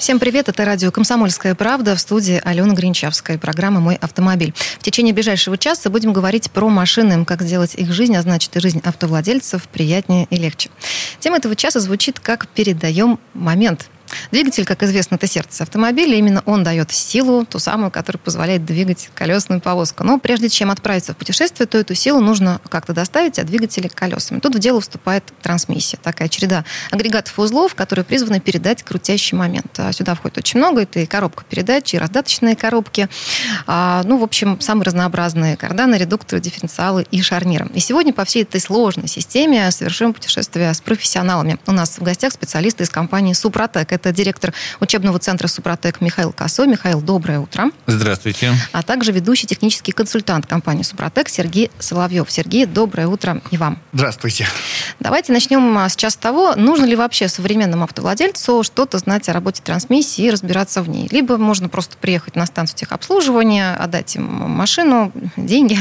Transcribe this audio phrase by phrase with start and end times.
[0.00, 4.54] Всем привет, это радио «Комсомольская правда» в студии Алена Гринчавская, программа «Мой автомобиль».
[4.78, 8.60] В течение ближайшего часа будем говорить про машины, как сделать их жизнь, а значит и
[8.60, 10.70] жизнь автовладельцев приятнее и легче.
[11.18, 13.90] Тема этого часа звучит как «Передаем момент».
[14.30, 16.16] Двигатель, как известно, это сердце автомобиля.
[16.16, 20.04] Именно он дает силу, ту самую, которая позволяет двигать колесную повозку.
[20.04, 23.94] Но прежде чем отправиться в путешествие, то эту силу нужно как-то доставить от двигателя к
[23.94, 24.40] колесам.
[24.40, 25.98] Тут в дело вступает трансмиссия.
[26.02, 29.78] Такая череда агрегатов и узлов, которые призваны передать крутящий момент.
[29.78, 30.82] А сюда входит очень много.
[30.82, 33.08] Это и коробка передач, и раздаточные коробки.
[33.66, 37.68] А, ну, в общем, самые разнообразные карданы, редукторы, дифференциалы и шарниры.
[37.74, 41.58] И сегодня по всей этой сложной системе совершим путешествие с профессионалами.
[41.66, 43.92] У нас в гостях специалисты из компании «Супротек».
[44.00, 46.66] Это директор учебного центра «Супротек» Михаил Косой.
[46.66, 47.70] Михаил, доброе утро.
[47.86, 48.54] Здравствуйте.
[48.72, 52.30] А также ведущий технический консультант компании «Супротек» Сергей Соловьев.
[52.30, 53.78] Сергей, доброе утро и вам.
[53.92, 54.46] Здравствуйте.
[55.00, 59.60] Давайте начнем а, сейчас с того, нужно ли вообще современному автовладельцу что-то знать о работе
[59.62, 61.06] трансмиссии и разбираться в ней.
[61.10, 65.78] Либо можно просто приехать на станцию техобслуживания, отдать им машину, деньги,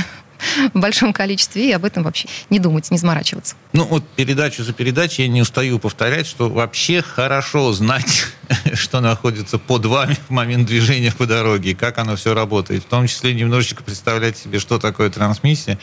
[0.73, 3.55] в большом количестве и об этом вообще не думать, не заморачиваться.
[3.73, 8.27] Ну вот передачу за передачей я не устаю повторять, что вообще хорошо знать,
[8.73, 12.83] что находится под вами в момент движения по дороге, как оно все работает.
[12.83, 15.77] В том числе немножечко представлять себе, что такое трансмиссия,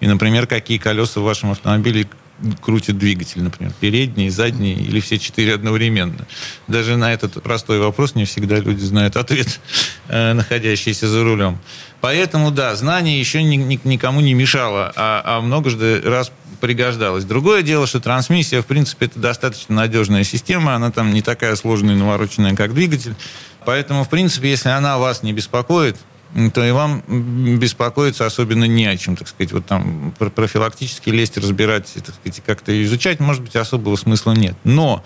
[0.00, 2.08] и, например, какие колеса в вашем автомобиле
[2.60, 6.26] крутит двигатель, например, передний, задний или все четыре одновременно.
[6.68, 9.60] Даже на этот простой вопрос не всегда люди знают ответ,
[10.08, 11.58] э, находящиеся за рулем.
[12.00, 17.24] Поэтому, да, знание еще ни, ни, никому не мешало, а, а многожды раз пригождалось.
[17.24, 21.94] Другое дело, что трансмиссия, в принципе, это достаточно надежная система, она там не такая сложная
[21.94, 23.14] и навороченная, как двигатель.
[23.64, 25.96] Поэтому, в принципе, если она вас не беспокоит,
[26.52, 27.02] то и вам
[27.58, 32.82] беспокоиться особенно не о чем, так сказать, вот там профилактически лезть, разбирать, так сказать, как-то
[32.84, 34.54] изучать, может быть, особого смысла нет.
[34.64, 35.02] Но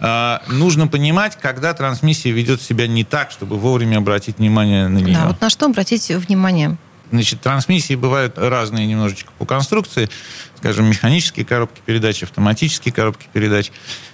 [0.00, 5.14] э, нужно понимать, когда трансмиссия ведет себя не так, чтобы вовремя обратить внимание на нее.
[5.14, 6.76] Да, вот на что обратить внимание?
[7.10, 10.10] Значит, трансмиссии бывают разные немножечко по конструкции,
[10.58, 13.70] скажем, механические коробки передач, автоматические коробки передач.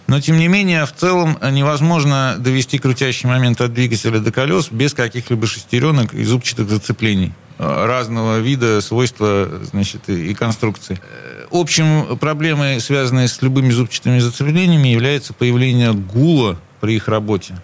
[0.06, 4.94] Но, тем не менее, в целом невозможно довести крутящий момент от двигателя до колес без
[4.94, 11.00] каких-либо шестеренок и зубчатых зацеплений разного вида, свойства значит, и конструкции.
[11.50, 17.55] Общим проблемой, связанной с любыми зубчатыми зацеплениями, является появление гула при их работе.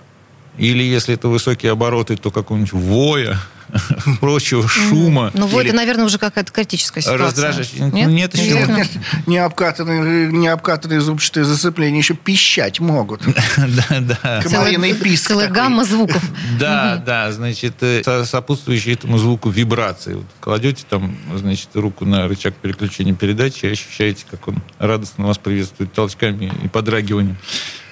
[0.60, 3.38] Или, если это высокие обороты, то какого-нибудь воя,
[4.20, 5.30] прочего шума.
[5.32, 7.26] Ну, вот это, наверное, уже какая-то критическая ситуация.
[7.26, 7.72] Раздражать.
[7.74, 8.66] Нет, нет еще.
[8.66, 8.88] Нет,
[9.26, 13.22] не, обкатанные, не обкатанные зубчатые зацепления еще пищать могут.
[13.56, 14.42] Да, да.
[14.42, 16.22] Комариный писк Целая гамма звуков.
[16.58, 20.22] Да, да, значит, э, сопутствующие этому звуку вибрации.
[20.40, 25.92] Кладете там, значит, руку на рычаг переключения передачи и ощущаете, как он радостно вас приветствует
[25.92, 27.36] толчками и подрагиванием.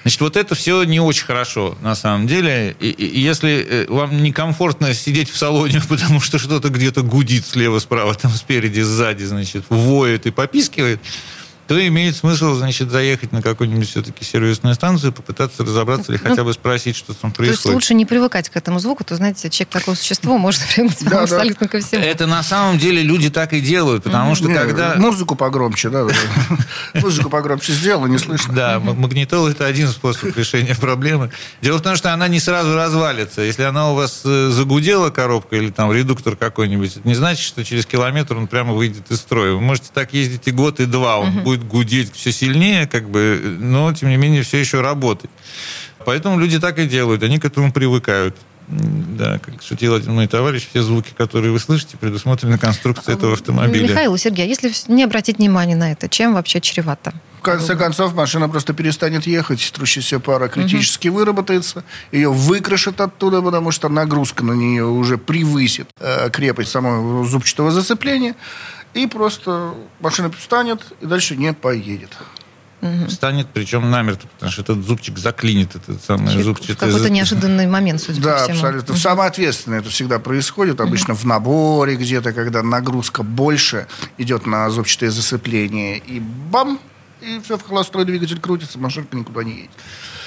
[0.03, 2.75] Значит, вот это все не очень хорошо, на самом деле.
[2.79, 7.79] И, и если э, вам некомфортно сидеть в салоне, потому что что-то где-то гудит слева,
[7.79, 10.99] справа, там спереди, сзади, значит, воет и попискивает,
[11.69, 16.43] то имеет смысл, значит, заехать на какую-нибудь все-таки сервисную станцию, попытаться разобраться или ну, хотя
[16.43, 17.61] бы спросить, что там происходит.
[17.61, 21.07] То есть лучше не привыкать к этому звуку, то, знаете, человек такое существо может привыкнуть
[21.07, 21.71] да, абсолютно да.
[21.71, 22.03] ко всему.
[22.03, 24.95] Это на самом деле люди так и делают, потому что когда...
[24.95, 26.07] Музыку погромче, да.
[26.95, 28.51] Музыку погромче сделала, не слышно.
[28.51, 31.29] Да, магнитол– это один способ решения проблемы.
[31.61, 33.41] Дело в том, что она не сразу развалится.
[33.41, 37.63] Если она у вас э, загудела, коробка, или там редуктор какой-нибудь, это не значит, что
[37.63, 39.53] через километр он прямо выйдет из строя.
[39.53, 43.09] Вы можете так ездить и год, и два, он будет будет гудеть все сильнее, как
[43.09, 45.31] бы, но, тем не менее, все еще работает.
[46.05, 48.35] Поэтому люди так и делают, они к этому привыкают.
[48.69, 53.89] Да, как шутил один мой товарищ, все звуки, которые вы слышите, предусмотрены конструкцией этого автомобиля.
[53.89, 57.13] Михаил, Сергей, а если не обратить внимание на это, чем вообще чревато?
[57.39, 61.19] В конце концов, машина просто перестанет ехать, трущаяся пара критически угу.
[61.19, 67.71] выработается, ее выкрашат оттуда, потому что нагрузка на нее уже превысит э, крепость самого зубчатого
[67.71, 68.35] зацепления
[68.93, 72.17] и просто машина встанет и дальше не поедет.
[72.81, 73.09] Угу.
[73.09, 76.77] Станет, причем намертво, потому что этот зубчик заклинит, этот самый Чуть, зубчик.
[76.77, 78.55] В какой-то неожиданный момент, судя да, по всему.
[78.55, 78.93] абсолютно.
[78.93, 78.99] Угу.
[78.99, 81.21] Самое ответственное это всегда происходит, обычно угу.
[81.21, 83.87] в наборе где-то, когда нагрузка больше
[84.17, 86.79] идет на зубчатое засыпление, и бам,
[87.21, 89.71] и все, в холостой двигатель крутится, машинка никуда не едет.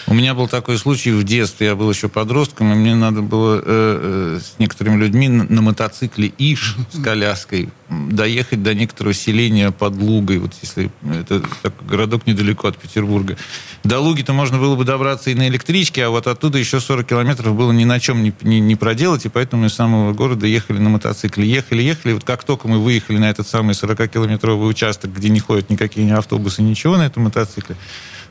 [0.06, 1.68] У меня был такой случай в детстве.
[1.68, 5.62] Я был еще подростком, и мне надо было э, э, с некоторыми людьми на, на
[5.62, 7.68] мотоцикле Иш с коляской
[8.10, 10.38] доехать до некоторого селения под Лугой.
[10.38, 13.36] Вот если это такой городок недалеко от Петербурга.
[13.84, 17.54] До Луги-то можно было бы добраться и на электричке, а вот оттуда еще 40 километров
[17.54, 20.88] было ни на чем не, не, не проделать, и поэтому из самого города ехали на
[20.88, 21.46] мотоцикле.
[21.46, 22.14] Ехали, ехали.
[22.14, 26.12] Вот как только мы выехали на этот самый 40-километровый участок, где не ходят никакие ни
[26.12, 27.76] автобусы, ничего на этом мотоцикле,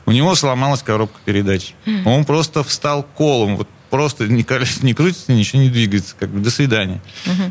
[0.06, 1.74] у него сломалась коробка передач.
[2.04, 3.56] Он просто встал колом.
[3.56, 6.14] Вот просто колесо не крутится, ничего не двигается.
[6.18, 7.00] Как бы до свидания.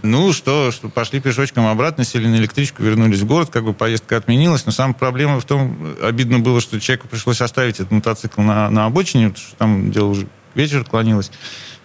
[0.01, 4.17] Ну что, что, пошли пешочком обратно, сели на электричку, вернулись в город, как бы поездка
[4.17, 4.65] отменилась.
[4.65, 8.85] Но самая проблема в том, обидно было, что человеку пришлось оставить этот мотоцикл на, на
[8.85, 11.31] обочине, потому что там дело уже вечер клонилось.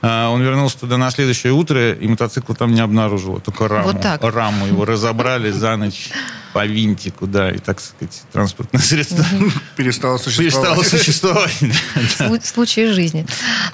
[0.02, 3.92] А, он вернулся туда на следующее утро, и мотоцикл там не обнаружил, только раму.
[3.92, 4.22] Вот так.
[4.22, 6.10] Раму его разобрали за ночь
[6.56, 9.22] по винтику, да, и, так сказать, транспортное средство
[9.76, 10.80] перестало существовать.
[10.80, 12.44] Перестало существовать.
[12.46, 13.26] Случаи жизни.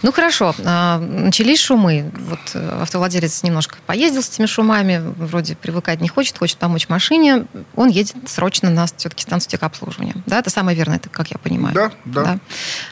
[0.02, 0.52] Ну, хорошо.
[0.64, 2.10] А, начались шумы.
[2.28, 7.46] Вот э, автовладелец немножко поездил с этими шумами, вроде привыкать не хочет, хочет помочь машине.
[7.76, 10.16] Он едет срочно на все-таки станцию техобслуживания.
[10.26, 11.72] Да, это самое верное, это как я понимаю.
[11.72, 12.38] Да, да.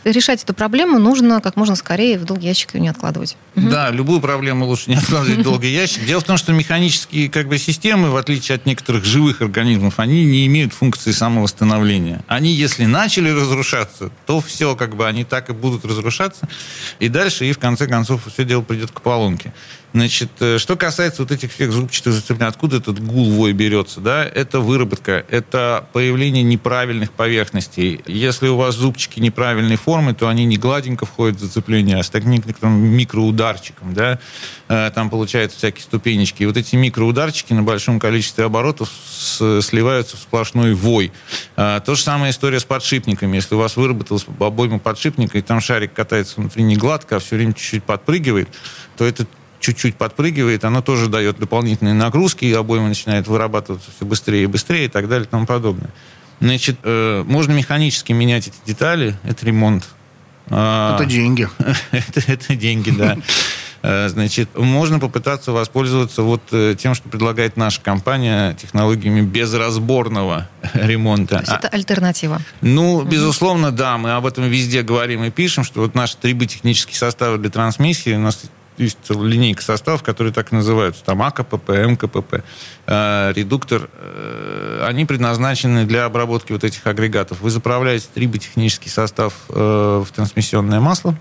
[0.05, 3.37] Решать эту проблему нужно как можно скорее в долгий ящик ее не откладывать.
[3.57, 6.07] Да, любую проблему лучше не откладывать в долгий ящик.
[6.07, 9.99] Дело в том, что механические как бы, системы, в отличие от некоторых живых организмов, организмов,
[9.99, 12.23] они не имеют функции самовосстановления.
[12.29, 16.49] Они, если начали разрушаться, то все, как бы, они так и будут разрушаться.
[17.01, 19.53] И дальше, и в конце концов, все дело придет к поломке.
[19.93, 24.25] Значит, э, что касается вот этих всех зубчатых зацеплений, откуда этот гул вой берется, да,
[24.25, 28.01] это выработка, это появление неправильных поверхностей.
[28.07, 32.11] Если у вас зубчики неправильной формы, то они не гладенько входят в зацепление, а с
[32.11, 32.31] таким
[32.63, 34.21] микроударчиком, да,
[34.69, 36.45] э, там получаются всякие ступенечки.
[36.45, 41.13] И вот эти микроударчики на большом количестве оборотов сливаются в сплошной вой.
[41.57, 43.37] А, то же самое история с подшипниками.
[43.37, 47.37] Если у вас выработалась обойма подшипника, и там шарик катается внутри не гладко, а все
[47.37, 48.49] время чуть-чуть подпрыгивает,
[48.97, 49.27] то это
[49.61, 54.87] чуть-чуть подпрыгивает, оно тоже дает дополнительные нагрузки, и обойма начинает вырабатываться все быстрее и быстрее
[54.87, 55.91] и так далее и тому подобное.
[56.41, 59.89] Значит, э, можно механически менять эти детали, это ремонт.
[60.49, 61.49] А, это деньги.
[61.93, 63.17] это, это деньги, да.
[63.83, 71.37] Э, значит, можно попытаться воспользоваться вот э, тем, что предлагает наша компания, технологиями безразборного ремонта.
[71.37, 72.43] То есть это альтернатива?
[72.61, 73.97] Ну, безусловно, да.
[73.97, 78.21] Мы об этом везде говорим и пишем, что вот наши триботехнические составы для трансмиссии, у
[78.21, 78.43] нас
[78.81, 82.43] есть линейка составов, которые так и называются, там АКПП, МКПП,
[82.87, 87.41] э, редуктор, э, они предназначены для обработки вот этих агрегатов.
[87.41, 91.17] Вы заправляете триботехнический состав э, в трансмиссионное масло,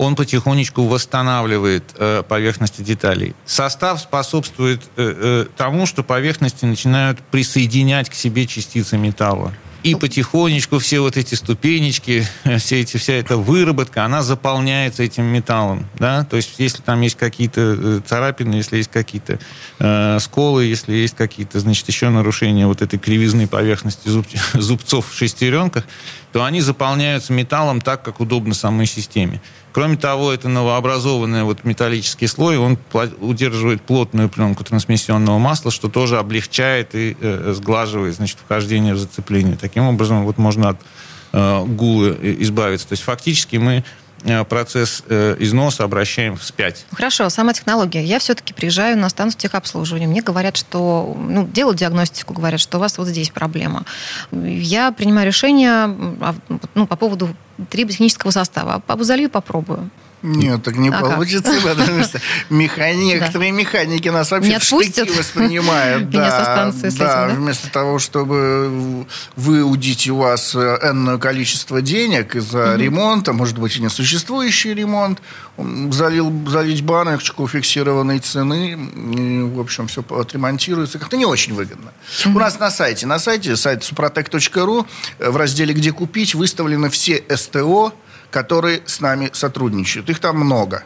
[0.00, 3.34] он потихонечку восстанавливает э, поверхности деталей.
[3.44, 9.52] Состав способствует э, э, тому, что поверхности начинают присоединять к себе частицы металла.
[9.82, 12.26] И потихонечку все вот эти ступенечки,
[12.58, 15.86] все эти, вся эта выработка, она заполняется этим металлом.
[15.98, 16.24] Да?
[16.24, 19.38] То есть, если там есть какие-то э, царапины, если есть какие-то
[19.78, 25.16] э, сколы, если есть какие-то, значит, еще нарушения вот этой кривизны поверхности зуб, зубцов в
[25.16, 25.84] шестеренках,
[26.32, 29.40] то они заполняются металлом так, как удобно самой системе.
[29.72, 32.78] Кроме того, это новообразованный вот металлический слой, он
[33.20, 39.56] удерживает плотную пленку трансмиссионного масла, что тоже облегчает и э, сглаживает значит, вхождение в зацепление.
[39.56, 40.80] Таким образом, вот можно от
[41.32, 42.88] э, гула избавиться.
[42.88, 44.09] То есть фактически мы Э,
[44.48, 46.84] процесс э, износа обращаем вспять.
[46.92, 48.04] Хорошо, сама технология.
[48.04, 50.06] Я все-таки приезжаю на станцию техобслуживания.
[50.06, 51.16] Мне говорят, что...
[51.18, 53.84] Ну, делают диагностику, говорят, что у вас вот здесь проблема.
[54.32, 55.86] Я принимаю решение
[56.74, 57.34] ну, по поводу
[57.70, 58.82] триботехнического состава.
[59.00, 59.90] Залью попробую.
[60.22, 61.76] Нет, так не а получится, как?
[61.76, 63.04] потому что механи...
[63.04, 66.10] некоторые механики нас вообще в штыки воспринимают.
[66.20, 73.58] Да, да, вместо того, чтобы выудить у вас э, энное количество денег из-за ремонта, может
[73.58, 75.20] быть, и несуществующий ремонт,
[75.90, 80.98] залил, залить баночку фиксированной цены, и, в общем, все отремонтируется.
[80.98, 81.92] Как-то не очень выгодно.
[82.26, 84.86] У нас на сайте, на сайте, сайт suprotec.ru,
[85.18, 87.92] в разделе «Где купить» выставлены все СТО,
[88.30, 90.08] которые с нами сотрудничают.
[90.08, 90.84] Их там много.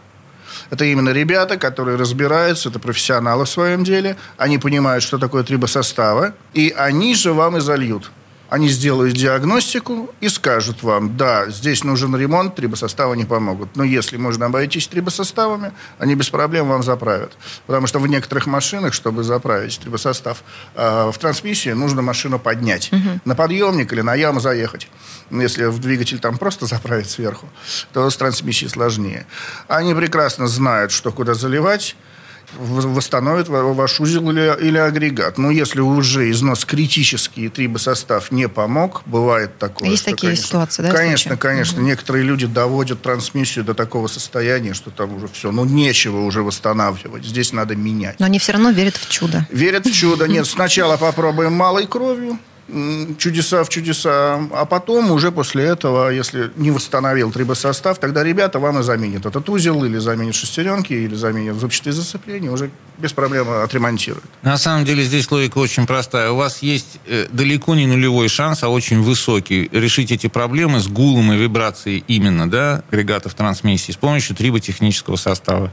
[0.70, 4.16] Это именно ребята, которые разбираются, это профессионалы в своем деле.
[4.36, 8.10] Они понимают, что такое трибосоставы, и они же вам и зальют.
[8.54, 13.75] Они сделают диагностику и скажут вам, да, здесь нужен ремонт, трибосоставы не помогут.
[13.75, 17.32] Но если можно обойтись трибосоставами, они без проблем вам заправят.
[17.66, 20.44] Потому что в некоторых машинах, чтобы заправить трибосостав,
[20.76, 22.92] э, в трансмиссии нужно машину поднять.
[22.92, 23.20] Угу.
[23.25, 24.88] На подъемник или на яму заехать.
[25.32, 27.49] Если в двигатель там просто заправить сверху,
[27.92, 29.26] то с трансмиссией сложнее.
[29.66, 31.96] Они прекрасно знают, что куда заливать,
[32.58, 35.38] восстановит ваш узел или, или агрегат.
[35.38, 39.90] Но если уже износ критический и трибосостав не помог, бывает такое.
[39.90, 40.90] Есть что, такие конечно, ситуации, да?
[40.90, 41.78] Конечно, конечно.
[41.78, 41.87] Угу.
[41.87, 47.25] Некоторые люди доводят трансмиссию до такого состояния, что там уже все, ну нечего уже восстанавливать.
[47.25, 48.20] Здесь надо менять.
[48.20, 49.46] Но они все равно верят в чудо.
[49.50, 50.26] Верят в чудо.
[50.26, 52.38] Нет, сначала попробуем малой кровью,
[53.18, 58.80] чудеса в чудеса, а потом уже после этого, если не восстановил трибосостав, тогда ребята вам
[58.80, 64.25] и заменят этот узел, или заменят шестеренки, или заменят зубчатые зацепления, уже без проблем отремонтируют.
[64.42, 66.30] На самом деле здесь логика очень простая.
[66.30, 70.88] У вас есть э, далеко не нулевой шанс, а очень высокий решить эти проблемы с
[70.88, 75.71] гулом и вибрацией именно, да, агрегатов трансмиссии с помощью триботехнического состава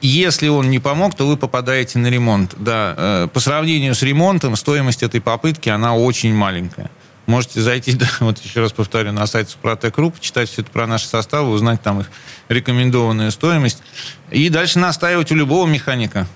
[0.00, 2.54] если он не помог, то вы попадаете на ремонт.
[2.58, 6.90] Да, э, по сравнению с ремонтом стоимость этой попытки, она очень маленькая.
[7.26, 11.06] Можете зайти, да, вот еще раз повторю, на сайт Супротек.ру, почитать все это про наши
[11.06, 12.10] составы, узнать там их
[12.48, 13.82] рекомендованную стоимость.
[14.30, 16.26] И дальше настаивать у любого механика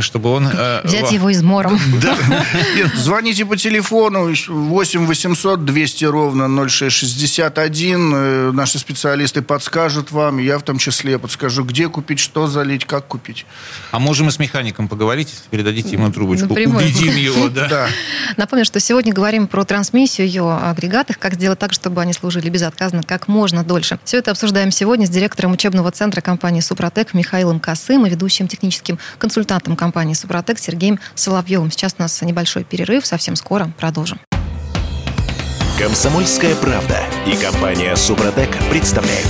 [0.00, 0.48] чтобы он...
[0.52, 1.78] Э, Взять его измором.
[2.02, 2.16] Да.
[2.76, 8.12] Нет, звоните по телефону 8 800 200 ровно 0661.
[8.14, 13.06] Э, наши специалисты подскажут вам, я в том числе подскажу, где купить, что залить, как
[13.06, 13.46] купить.
[13.90, 16.84] А можем и с механиком поговорить, передадите ему трубочку, Напрямую.
[16.84, 17.48] убедим его.
[17.54, 17.68] Да.
[17.68, 17.86] да.
[18.36, 23.02] Напомню, что сегодня говорим про трансмиссию, ее агрегатах, как сделать так, чтобы они служили безотказно
[23.02, 23.98] как можно дольше.
[24.04, 28.98] Все это обсуждаем сегодня с директором учебного центра компании «Супротек» Михаилом Косым и ведущим техническим
[29.18, 31.70] консультантом консультантом компании «Супротек» Сергеем Соловьевым.
[31.70, 34.20] Сейчас у нас небольшой перерыв, совсем скоро продолжим.
[35.78, 39.28] Комсомольская правда и компания «Супротек» представляют.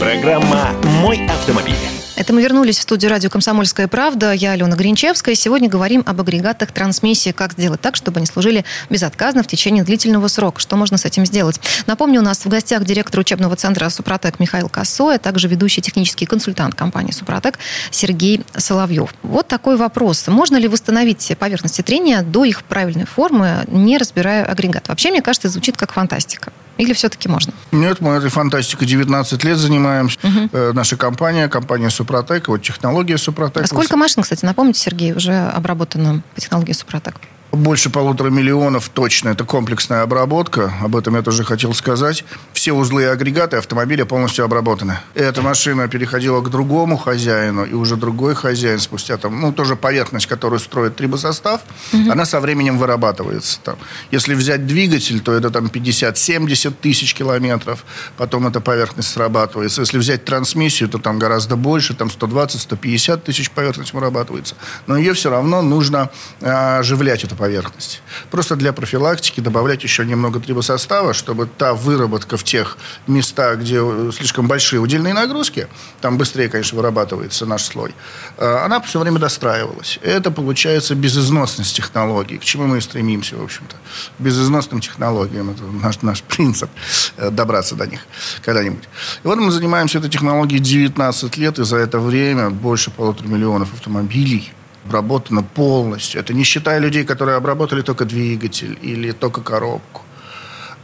[0.00, 0.70] Программа
[1.02, 2.03] «Мой автомобиль».
[2.16, 4.30] Это мы вернулись в студию радио «Комсомольская правда».
[4.30, 5.34] Я Алена Гринчевская.
[5.34, 7.32] Сегодня говорим об агрегатах трансмиссии.
[7.32, 10.60] Как сделать так, чтобы они служили безотказно в течение длительного срока.
[10.60, 11.60] Что можно с этим сделать?
[11.88, 16.24] Напомню, у нас в гостях директор учебного центра «Супротек» Михаил Косой, а также ведущий технический
[16.24, 17.58] консультант компании «Супротек»
[17.90, 19.12] Сергей Соловьев.
[19.24, 20.28] Вот такой вопрос.
[20.28, 24.86] Можно ли восстановить поверхности трения до их правильной формы, не разбирая агрегат?
[24.86, 26.52] Вообще, мне кажется, звучит как фантастика.
[26.76, 27.52] Или все-таки можно?
[27.70, 30.18] Нет, мы этой фантастикой 19 лет занимаемся.
[30.24, 30.72] Угу.
[30.72, 32.03] Наша компания, компания Супротек,
[32.48, 33.64] вот технология Супротек.
[33.64, 37.16] А сколько машин, кстати, напомните, Сергей, уже обработано по технологии Супротек?
[37.52, 39.28] Больше полутора миллионов точно.
[39.28, 40.74] Это комплексная обработка.
[40.82, 42.24] Об этом я тоже хотел сказать.
[42.52, 44.98] Все узлы и агрегаты автомобиля полностью обработаны.
[45.14, 50.26] Эта машина переходила к другому хозяину, и уже другой хозяин спустя там, ну, тоже поверхность,
[50.26, 51.60] которую строит трибосостав,
[51.92, 52.10] угу.
[52.10, 53.60] она со временем вырабатывается.
[53.62, 53.76] Там.
[54.10, 57.84] Если взять двигатель, то это там 50-70 тысяч километров.
[58.16, 59.82] Потом эта поверхность срабатывается.
[59.82, 64.56] Если взять трансмиссию, то там гораздо больше, там 120-150 тысяч поверхность вырабатывается.
[64.88, 66.10] Но ее все равно нужно
[66.40, 68.00] а, оживлять, эту поверхность.
[68.30, 73.80] Просто для профилактики добавлять еще немного трибосостава, чтобы та выработка в тех местах, где
[74.12, 75.68] слишком большие удельные нагрузки,
[76.00, 77.94] там быстрее, конечно, вырабатывается наш слой,
[78.38, 79.98] э, она все время достраивалась.
[80.02, 83.76] Это получается безызносность технологий, к чему мы и стремимся, в общем-то.
[84.18, 85.50] Безызносным технологиям.
[85.50, 86.70] Это наш, наш принцип
[87.18, 88.00] э, добраться до них
[88.42, 88.84] когда-нибудь.
[89.22, 93.74] И вот мы занимаемся этой технологией 19 лет, и за это время больше полутора миллионов
[93.74, 96.20] автомобилей обработано полностью.
[96.20, 100.02] Это не считая людей, которые обработали только двигатель или только коробку.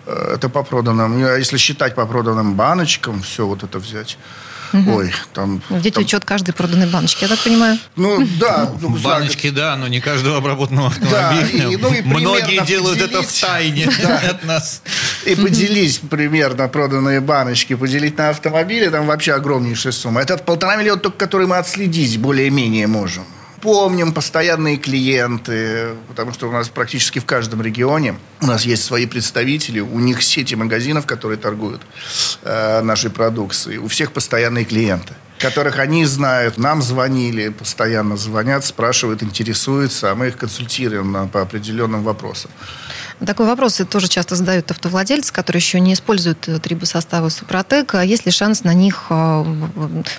[0.06, 1.24] Э, это по проданным.
[1.24, 4.18] А если считать по проданным баночкам, все вот это взять,
[4.72, 4.98] Угу.
[4.98, 5.60] Ой, там...
[5.68, 6.04] Ведь там...
[6.04, 7.76] учет каждой проданной баночки, я так понимаю?
[7.96, 8.70] Ну, да.
[8.80, 11.62] Ну, баночки, да, но не каждого обработанного автомобиля.
[11.64, 13.86] Да, и, ну, и Многие делают это в тайне
[14.30, 14.82] от нас.
[15.26, 20.20] И поделить примерно проданные баночки, поделить на автомобили, там вообще огромнейшая сумма.
[20.20, 23.24] Это полтора миллиона только, который мы отследить более-менее можем
[23.60, 29.06] помним постоянные клиенты, потому что у нас практически в каждом регионе у нас есть свои
[29.06, 31.82] представители, у них сети магазинов, которые торгуют
[32.42, 39.22] э, нашей продукцией, у всех постоянные клиенты которых они знают, нам звонили, постоянно звонят, спрашивают,
[39.22, 42.50] интересуются, а мы их консультируем на, по определенным вопросам.
[43.26, 47.94] Такой вопрос тоже часто задают автовладельцы, которые еще не используют э, трибосоставы Супротек.
[47.94, 49.44] А есть ли шанс на них э,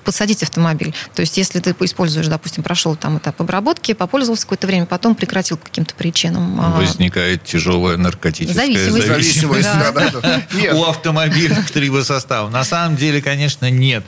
[0.03, 0.93] подсадить автомобиль?
[1.15, 5.57] То есть, если ты используешь, допустим, прошел там этап обработки, попользовался какое-то время, потом прекратил
[5.57, 6.61] по каким-то причинам.
[6.61, 9.07] А Возникает тяжелая наркотическая зависимость.
[9.07, 9.63] зависимость.
[9.63, 9.91] Да.
[9.91, 10.75] Да, да.
[10.75, 12.49] У автомобиля к трибосоставу.
[12.49, 14.03] На самом деле, конечно, нет.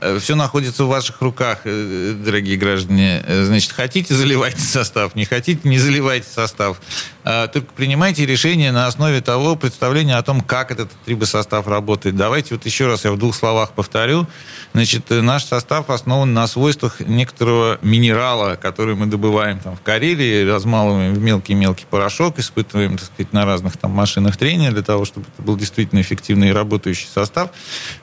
[0.00, 3.24] Э, Все находится в ваших руках, дорогие граждане.
[3.26, 5.14] Значит, хотите, заливайте состав.
[5.14, 6.82] Не хотите, не заливайте состав.
[7.24, 12.16] А, только принимайте решение на основе того представления о том, как этот трибосостав работает.
[12.16, 14.26] Давайте вот еще раз я в двух словах повторю.
[14.74, 21.14] Значит, наш состав основан на свойствах некоторого минерала, который мы добываем там в Карелии, размалываем
[21.14, 25.42] в мелкий-мелкий порошок, испытываем, так сказать, на разных там машинах трения для того, чтобы это
[25.42, 27.50] был действительно эффективный и работающий состав.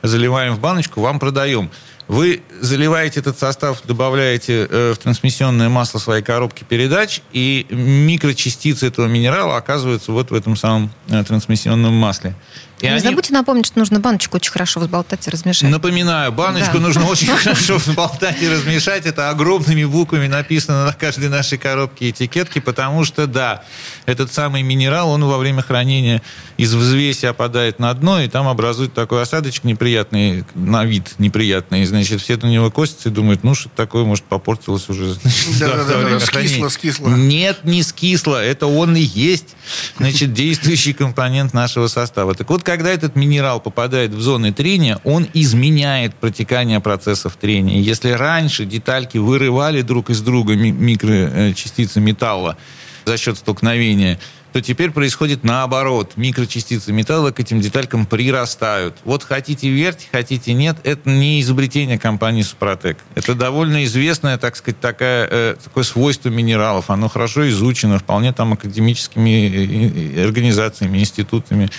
[0.01, 1.69] Заливаем в баночку, вам продаем.
[2.07, 9.07] Вы заливаете этот состав, добавляете э, в трансмиссионное масло своей коробки передач, и микрочастицы этого
[9.07, 12.35] минерала оказываются вот в этом самом э, трансмиссионном масле.
[12.83, 12.99] И не они...
[12.99, 15.69] забудьте напомнить, что нужно баночку очень хорошо взболтать и размешать.
[15.69, 16.79] Напоминаю, баночку да.
[16.79, 19.05] нужно очень хорошо взболтать и размешать.
[19.05, 23.63] Это огромными буквами написано на каждой нашей коробке этикетки, потому что, да,
[24.05, 26.21] этот самый минерал, он во время хранения
[26.57, 31.85] из взвеси опадает на дно, и там образует такой осадочек неприятный, на вид неприятный.
[31.85, 35.15] Значит, все на него косятся и думают, ну, что такое, может, попортилось уже.
[35.57, 37.07] Да-да-да, скисло, скисло.
[37.07, 39.55] Нет, не скисло, это он и есть,
[39.97, 42.35] значит, действующий компонент нашего состава.
[42.35, 47.79] Так вот, когда этот минерал попадает в зоны трения, он изменяет протекание процессов трения.
[47.79, 52.57] Если раньше детальки вырывали друг из друга микрочастицы металла
[53.05, 54.19] за счет столкновения,
[54.53, 56.13] то теперь происходит наоборот.
[56.15, 58.95] Микрочастицы металла к этим деталькам прирастают.
[59.03, 62.99] Вот хотите верьте, хотите нет, это не изобретение компании Супротек.
[63.15, 66.91] Это довольно известное, так сказать, такая, э, такое свойство минералов.
[66.91, 71.69] Оно хорошо изучено, вполне там академическими э, организациями, институтами.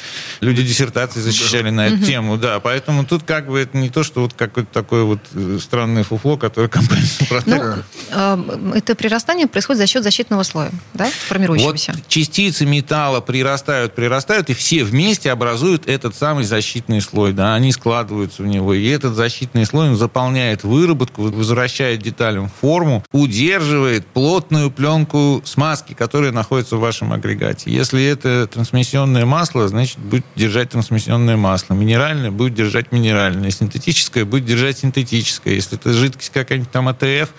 [0.41, 2.59] Люди диссертации защищали на эту тему, да.
[2.59, 6.37] Поэтому тут как бы это не то, что вот какое-то такое вот э, странное фуфло,
[6.37, 7.47] которое компания Супротек...
[7.47, 7.77] Ну,
[8.11, 11.93] э, это прирастание происходит за счет защитного слоя, да, формирующегося?
[11.95, 17.33] Вот частицы частицы металла прирастают, прирастают, и все вместе образуют этот самый защитный слой.
[17.33, 18.75] Да, они складываются в него.
[18.75, 26.77] И этот защитный слой заполняет выработку, возвращает деталям форму, удерживает плотную пленку смазки, которая находится
[26.77, 27.71] в вашем агрегате.
[27.71, 31.75] Если это трансмиссионное масло, значит, будет держать трансмиссионное масло.
[31.75, 33.51] Минеральное будет держать минеральное.
[33.51, 35.55] Синтетическое будет держать синтетическое.
[35.55, 37.31] Если это жидкость какая-нибудь там АТФ,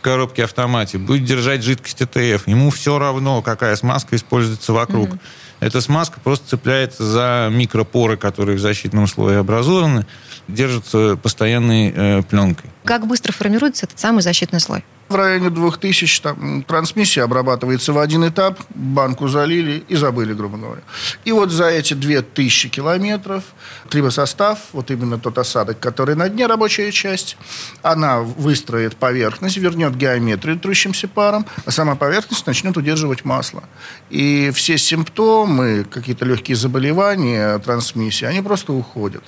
[0.00, 2.46] коробке автомате, будет держать жидкость ТТФ.
[2.46, 5.10] Ему все равно, какая смазка используется вокруг.
[5.10, 5.20] Mm-hmm.
[5.60, 10.06] Эта смазка просто цепляется за микропоры, которые в защитном слое образованы,
[10.48, 12.70] держатся постоянной э, пленкой.
[12.84, 14.84] Как быстро формируется этот самый защитный слой?
[15.10, 20.82] В районе 2000 там, трансмиссия обрабатывается в один этап, банку залили и забыли, грубо говоря.
[21.24, 23.42] И вот за эти 2000 километров
[23.88, 27.36] трибосостав, вот именно тот осадок, который на дне, рабочая часть,
[27.82, 33.64] она выстроит поверхность, вернет геометрию трущимся паром, а сама поверхность начнет удерживать масло.
[34.10, 39.24] И все симптомы, какие-то легкие заболевания трансмиссии, они просто уходят.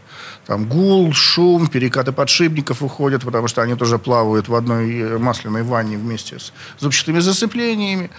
[0.47, 5.97] Там гул, шум, перекаты подшипников уходят, потому что они тоже плавают в одной масляной ванне
[5.97, 8.11] вместе с зубчатыми засыплениями.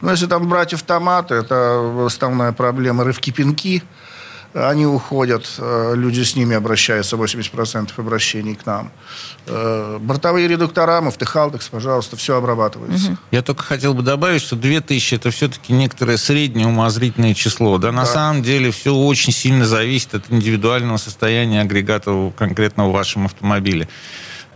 [0.00, 3.82] Но если там брать автоматы, это основная проблема рывки-пинки.
[4.54, 8.92] Они уходят, э, люди с ними обращаются, 80% обращений к нам.
[9.46, 13.12] Э, бортовые редуктора, муфтехалтекс, пожалуйста, все обрабатывается.
[13.12, 13.18] Угу.
[13.30, 17.78] Я только хотел бы добавить, что 2000 это все-таки некоторое среднее умозрительное число.
[17.78, 18.06] Да, на да.
[18.06, 23.88] самом деле все очень сильно зависит от индивидуального состояния агрегата конкретно в вашем автомобиле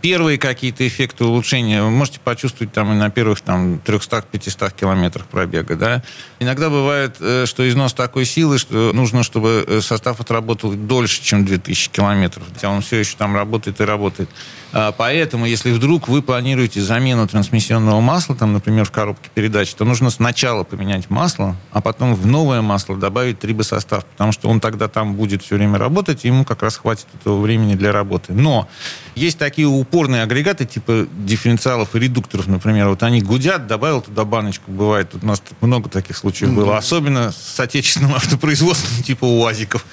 [0.07, 5.75] первые какие-то эффекты улучшения вы можете почувствовать там и на первых там 300-500 километрах пробега,
[5.75, 6.01] да.
[6.39, 11.45] Иногда бывает, э, что износ такой силы, что нужно, чтобы э, состав отработал дольше, чем
[11.45, 12.45] 2000 километров.
[12.53, 14.29] Хотя он все еще там работает и работает.
[14.71, 19.83] А, поэтому, если вдруг вы планируете замену трансмиссионного масла, там, например, в коробке передач, то
[19.83, 24.87] нужно сначала поменять масло, а потом в новое масло добавить трибосостав, потому что он тогда
[24.87, 28.31] там будет все время работать, и ему как раз хватит этого времени для работы.
[28.31, 28.69] Но
[29.17, 32.89] есть такие упорные агрегаты, типа дифференциалов и редукторов, например.
[32.89, 35.11] Вот они гудят, добавил туда баночку, бывает.
[35.11, 36.77] Тут у нас много таких случаев было.
[36.77, 39.85] Особенно с отечественным автопроизводством, типа УАЗиков.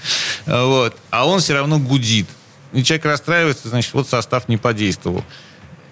[0.47, 0.97] Вот.
[1.11, 2.29] А он все равно гудит
[2.75, 5.25] и человек расстраивается, значит, вот состав не подействовал.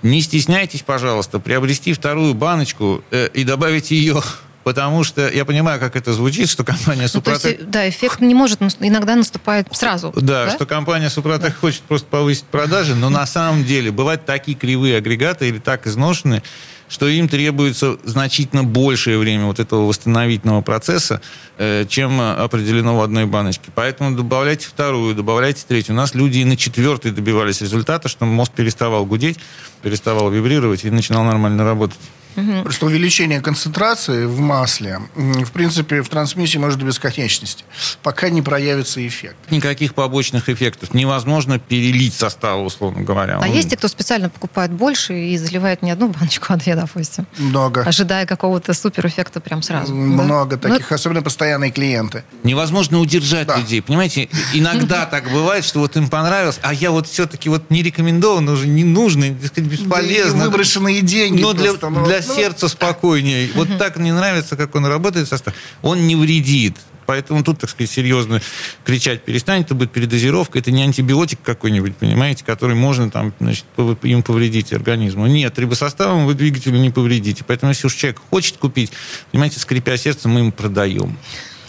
[0.02, 4.20] Не стесняйтесь, пожалуйста, приобрести вторую баночку э, и добавить ее
[4.64, 7.44] Потому что я понимаю, как это звучит, что компания Супротек...
[7.44, 10.12] Ну, есть, да, эффект не может, иногда наступает сразу.
[10.14, 10.50] Да, да?
[10.50, 11.56] что компания Супротек да.
[11.60, 16.42] хочет просто повысить продажи, но на самом деле бывают такие кривые агрегаты или так изношенные,
[16.88, 21.22] что им требуется значительно большее время вот этого восстановительного процесса,
[21.56, 23.72] э, чем определено в одной баночке.
[23.74, 25.94] Поэтому добавляйте вторую, добавляйте третью.
[25.94, 29.38] У нас люди и на четвертой добивались результата, что мозг переставал гудеть,
[29.82, 31.98] переставал вибрировать и начинал нормально работать.
[32.36, 32.62] Угу.
[32.62, 37.64] Просто увеличение концентрации в масле, в принципе, в трансмиссии может до бесконечности,
[38.02, 39.36] пока не проявится эффект.
[39.50, 40.94] Никаких побочных эффектов.
[40.94, 43.38] Невозможно перелить состав, условно говоря.
[43.38, 43.52] А Он...
[43.52, 47.26] есть те, кто специально покупает больше и заливает не одну баночку, а две, допустим?
[47.38, 47.82] Много.
[47.82, 49.94] Ожидая какого-то суперэффекта прям сразу.
[49.94, 50.70] Много да?
[50.70, 50.94] таких, ну...
[50.94, 52.24] особенно постоянные клиенты.
[52.42, 53.56] Невозможно удержать да.
[53.56, 54.28] людей, понимаете?
[54.54, 58.66] Иногда так бывает, что вот им понравилось, а я вот все-таки вот не рекомендован, уже
[58.66, 60.44] не нужно, бесполезно.
[60.44, 61.42] Выброшенные деньги.
[61.42, 63.50] Но для, для ну, сердце спокойнее.
[63.54, 65.54] Вот так мне нравится, как он работает состав.
[65.82, 66.76] Он не вредит.
[67.06, 68.40] Поэтому тут, так сказать, серьезно
[68.84, 73.64] кричать перестань, это будет передозировка, это не антибиотик какой-нибудь, понимаете, который можно там, значит,
[74.02, 75.26] им повредить организму.
[75.26, 77.44] Нет, трибосоставом вы двигателю не повредите.
[77.46, 78.92] Поэтому, если уж человек хочет купить,
[79.30, 81.18] понимаете, скрипя сердце, мы ему продаем.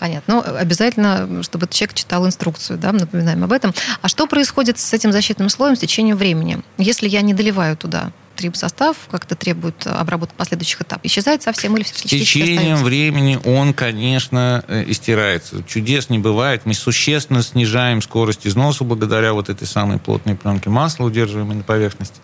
[0.00, 0.36] Понятно.
[0.36, 3.74] Ну, обязательно, чтобы человек читал инструкцию, да, напоминаем об этом.
[4.00, 6.62] А что происходит с этим защитным слоем с течением времени?
[6.78, 11.92] Если я не доливаю туда трибосостав, как-то требует обработки последующих этапов, исчезает совсем или С
[11.92, 15.62] течением времени он, конечно, э, истирается.
[15.64, 16.62] Чудес не бывает.
[16.64, 22.20] Мы существенно снижаем скорость износа благодаря вот этой самой плотной пленке масла, удерживаемой на поверхности.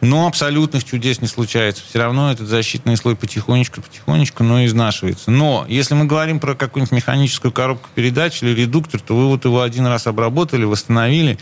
[0.00, 1.82] Но абсолютных чудес не случается.
[1.88, 5.30] Все равно этот защитный слой потихонечку, потихонечку, но изнашивается.
[5.30, 9.62] Но если мы говорим про какую-нибудь механическую коробку передач или редуктор, то вы вот его
[9.62, 11.38] один раз обработали, восстановили,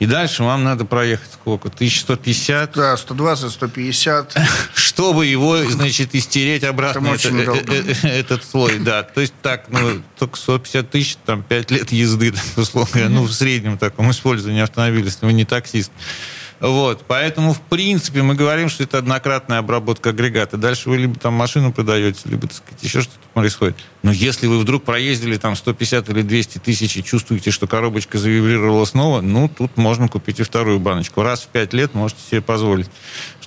[0.00, 1.68] и дальше вам надо проехать сколько?
[1.68, 2.72] 1150?
[2.72, 4.36] Да, 120, 150.
[4.74, 9.04] Чтобы его, значит, истереть обратно это, это, э, э, этот слой, да.
[9.04, 13.32] То есть так, ну, только 150 тысяч, там, 5 лет езды, условно говоря, ну, в
[13.32, 15.92] среднем таком использовании автомобиля, если вы не таксист.
[16.64, 20.56] Вот, поэтому, в принципе, мы говорим, что это однократная обработка агрегата.
[20.56, 23.76] Дальше вы либо там машину продаете, либо, так сказать, еще что-то происходит.
[24.02, 28.86] Но если вы вдруг проездили там 150 или 200 тысяч и чувствуете, что коробочка завибрировала
[28.86, 31.22] снова, ну, тут можно купить и вторую баночку.
[31.22, 32.88] Раз в пять лет можете себе позволить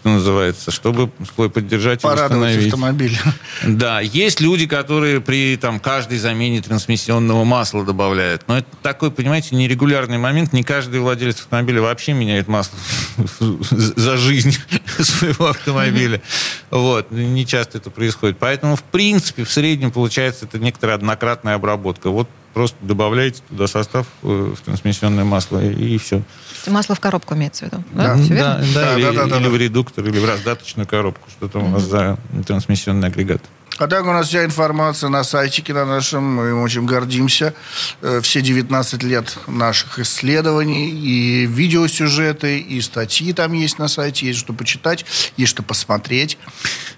[0.07, 3.17] что называется, чтобы свой поддержать Порадовать и автомобиль.
[3.63, 8.43] Да, есть люди, которые при там, каждой замене трансмиссионного масла добавляют.
[8.47, 10.53] Но это такой, понимаете, нерегулярный момент.
[10.53, 12.77] Не каждый владелец автомобиля вообще меняет масло
[13.69, 14.57] за жизнь
[14.99, 16.21] своего автомобиля.
[16.69, 17.11] Вот.
[17.11, 18.37] Не часто это происходит.
[18.39, 22.09] Поэтому, в принципе, в среднем получается это некоторая однократная обработка.
[22.09, 26.23] Вот просто добавляете туда состав э, в трансмиссионное масло и, и все.
[26.65, 27.83] Масло в коробку имеется в виду?
[27.93, 29.49] Да, да, да, да, или, да, да, или да.
[29.49, 31.67] в редуктор, или в раздаточную коробку, что там mm-hmm.
[31.67, 32.17] у нас за
[32.47, 33.43] трансмиссионный агрегат.
[33.77, 36.23] А так у нас вся информация на сайтике на нашем.
[36.23, 37.53] Мы очень гордимся.
[38.01, 40.89] Э, все 19 лет наших исследований.
[40.89, 44.25] И видеосюжеты, и статьи там есть на сайте.
[44.25, 45.05] Есть что почитать,
[45.37, 46.39] есть что посмотреть.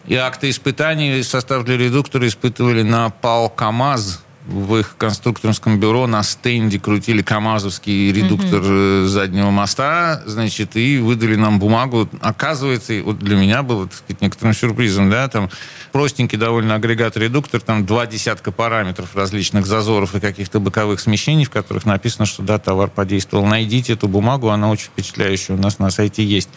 [0.08, 6.24] И акты испытаний состав для редуктора испытывали на ПАО КАМАЗ в их конструкторском бюро на
[6.24, 9.06] стенде крутили КАМАЗовский редуктор mm-hmm.
[9.06, 12.10] заднего моста, значит, и выдали нам бумагу.
[12.22, 15.50] Оказывается, вот для меня было, так сказать, некоторым сюрпризом, да, там
[15.92, 21.86] простенький довольно агрегат-редуктор, там два десятка параметров различных зазоров и каких-то боковых смещений, в которых
[21.86, 23.46] написано, что да, товар подействовал.
[23.46, 26.50] Найдите эту бумагу, она очень впечатляющая, у нас на сайте есть.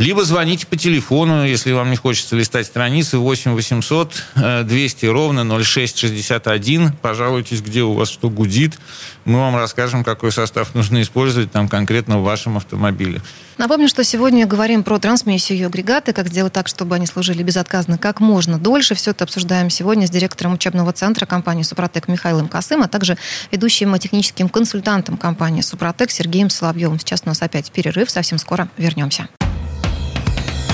[0.00, 4.24] Либо звоните по телефону, если вам не хочется листать страницы, 8 800
[4.64, 6.92] 200 ровно 0661.
[7.02, 8.78] Пожалуйтесь, где у вас что гудит.
[9.26, 13.20] Мы вам расскажем, какой состав нужно использовать там конкретно в вашем автомобиле.
[13.58, 17.98] Напомню, что сегодня говорим про трансмиссию и агрегаты, как сделать так, чтобы они служили безотказно
[17.98, 18.94] как можно дольше.
[18.94, 23.18] Все это обсуждаем сегодня с директором учебного центра компании «Супротек» Михаилом Косым, а также
[23.50, 26.98] ведущим техническим консультантом компании «Супротек» Сергеем Соловьевым.
[26.98, 29.28] Сейчас у нас опять перерыв, совсем скоро вернемся.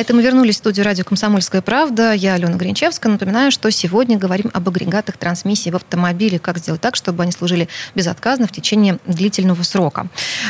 [0.00, 2.14] Это мы вернулись в студию радио «Комсомольская правда».
[2.14, 3.12] Я Алена Гринчевская.
[3.12, 6.38] Напоминаю, что сегодня говорим об агрегатах трансмиссии в автомобиле.
[6.38, 10.06] Как сделать так, чтобы они служили безотказно в течение длительного срока.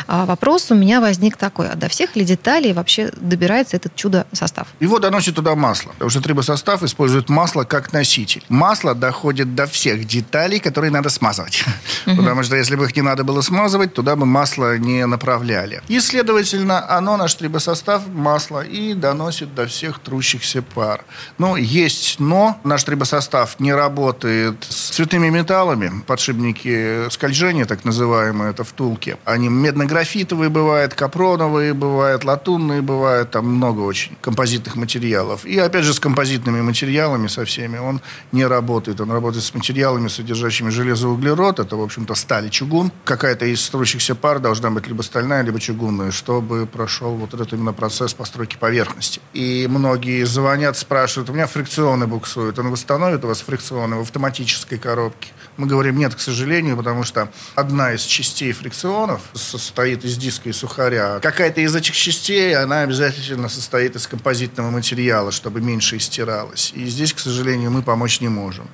[0.07, 1.67] А вопрос у меня возник такой.
[1.67, 4.69] А до всех ли деталей вообще добирается этот чудо-состав?
[4.79, 5.91] Его доносит туда масло.
[5.91, 8.45] Потому что трибосостав использует масло как носитель.
[8.47, 11.65] Масло доходит до всех деталей, которые надо смазывать.
[12.07, 12.15] Угу.
[12.15, 15.81] Потому что если бы их не надо было смазывать, туда бы масло не направляли.
[15.89, 21.03] И, следовательно, оно, наш трибосостав, масло, и доносит доносит до всех трущихся пар.
[21.37, 22.59] Но есть но.
[22.63, 26.03] Наш трибосостав не работает с цветными металлами.
[26.07, 29.17] Подшипники скольжения, так называемые, это втулки.
[29.25, 33.31] Они медно-графитовые бывают, капроновые бывают, латунные бывают.
[33.31, 35.45] Там много очень композитных материалов.
[35.45, 38.01] И опять же с композитными материалами, со всеми, он
[38.31, 39.01] не работает.
[39.01, 41.59] Он работает с материалами, содержащими железоуглерод.
[41.59, 42.91] Это, в общем-то, сталь чугун.
[43.05, 47.73] Какая-то из трущихся пар должна быть либо стальная, либо чугунная, чтобы прошел вот этот именно
[47.73, 49.20] процесс постройки поверхности.
[49.33, 52.59] И многие звонят, спрашивают, у меня фрикционы буксуют.
[52.59, 55.29] Он восстановит у вас фрикционы в автоматической коробке?
[55.55, 60.51] Мы говорим, нет, к сожалению, потому что одна из частей фрикционов состоит из диска и
[60.51, 61.19] сухаря.
[61.21, 66.73] Какая-то из этих частей, она обязательно состоит из композитного материала, чтобы меньше истиралась.
[66.75, 68.67] И здесь, к сожалению, мы помочь не можем.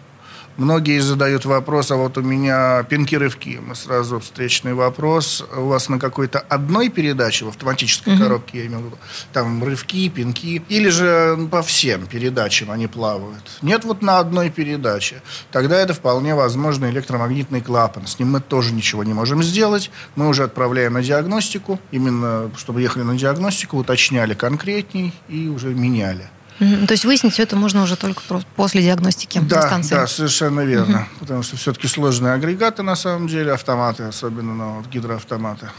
[0.57, 3.59] Многие задают вопрос, а вот у меня пинки-рывки.
[3.61, 5.45] Мы сразу встречный вопрос.
[5.55, 8.23] У вас на какой-то одной передаче, в автоматической угу.
[8.23, 8.97] коробке, я имею в виду,
[9.33, 13.43] там рывки, пинки, или же по всем передачам они плавают?
[13.61, 15.21] Нет, вот на одной передаче.
[15.51, 18.07] Тогда это вполне возможно электромагнитный клапан.
[18.07, 19.91] С ним мы тоже ничего не можем сделать.
[20.15, 21.79] Мы уже отправляем на диагностику.
[21.91, 26.27] Именно, чтобы ехали на диагностику, уточняли конкретней и уже меняли.
[26.59, 28.21] То есть выяснить все это можно уже только
[28.55, 29.95] после диагностики да, станции?
[29.95, 30.99] Да, совершенно верно.
[30.99, 31.19] Угу.
[31.19, 35.69] Потому что все-таки сложные агрегаты на самом деле, автоматы, особенно ну, вот, гидроавтоматы.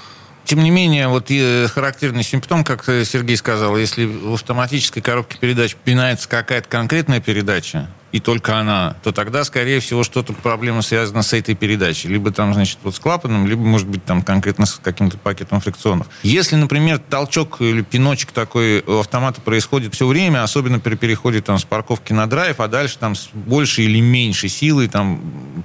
[0.45, 1.29] Тем не менее, вот
[1.75, 8.21] характерный симптом, как Сергей сказал, если в автоматической коробке передач пинается какая-то конкретная передача, и
[8.21, 12.09] только она, то тогда, скорее всего, что-то проблема связана с этой передачей.
[12.09, 16.07] Либо там, значит, вот с клапаном, либо, может быть, там конкретно с каким-то пакетом фрикционов.
[16.23, 21.59] Если, например, толчок или пиночек такой у автомата происходит все время, особенно при переходе там
[21.59, 25.21] с парковки на драйв, а дальше там с большей или меньшей силой, там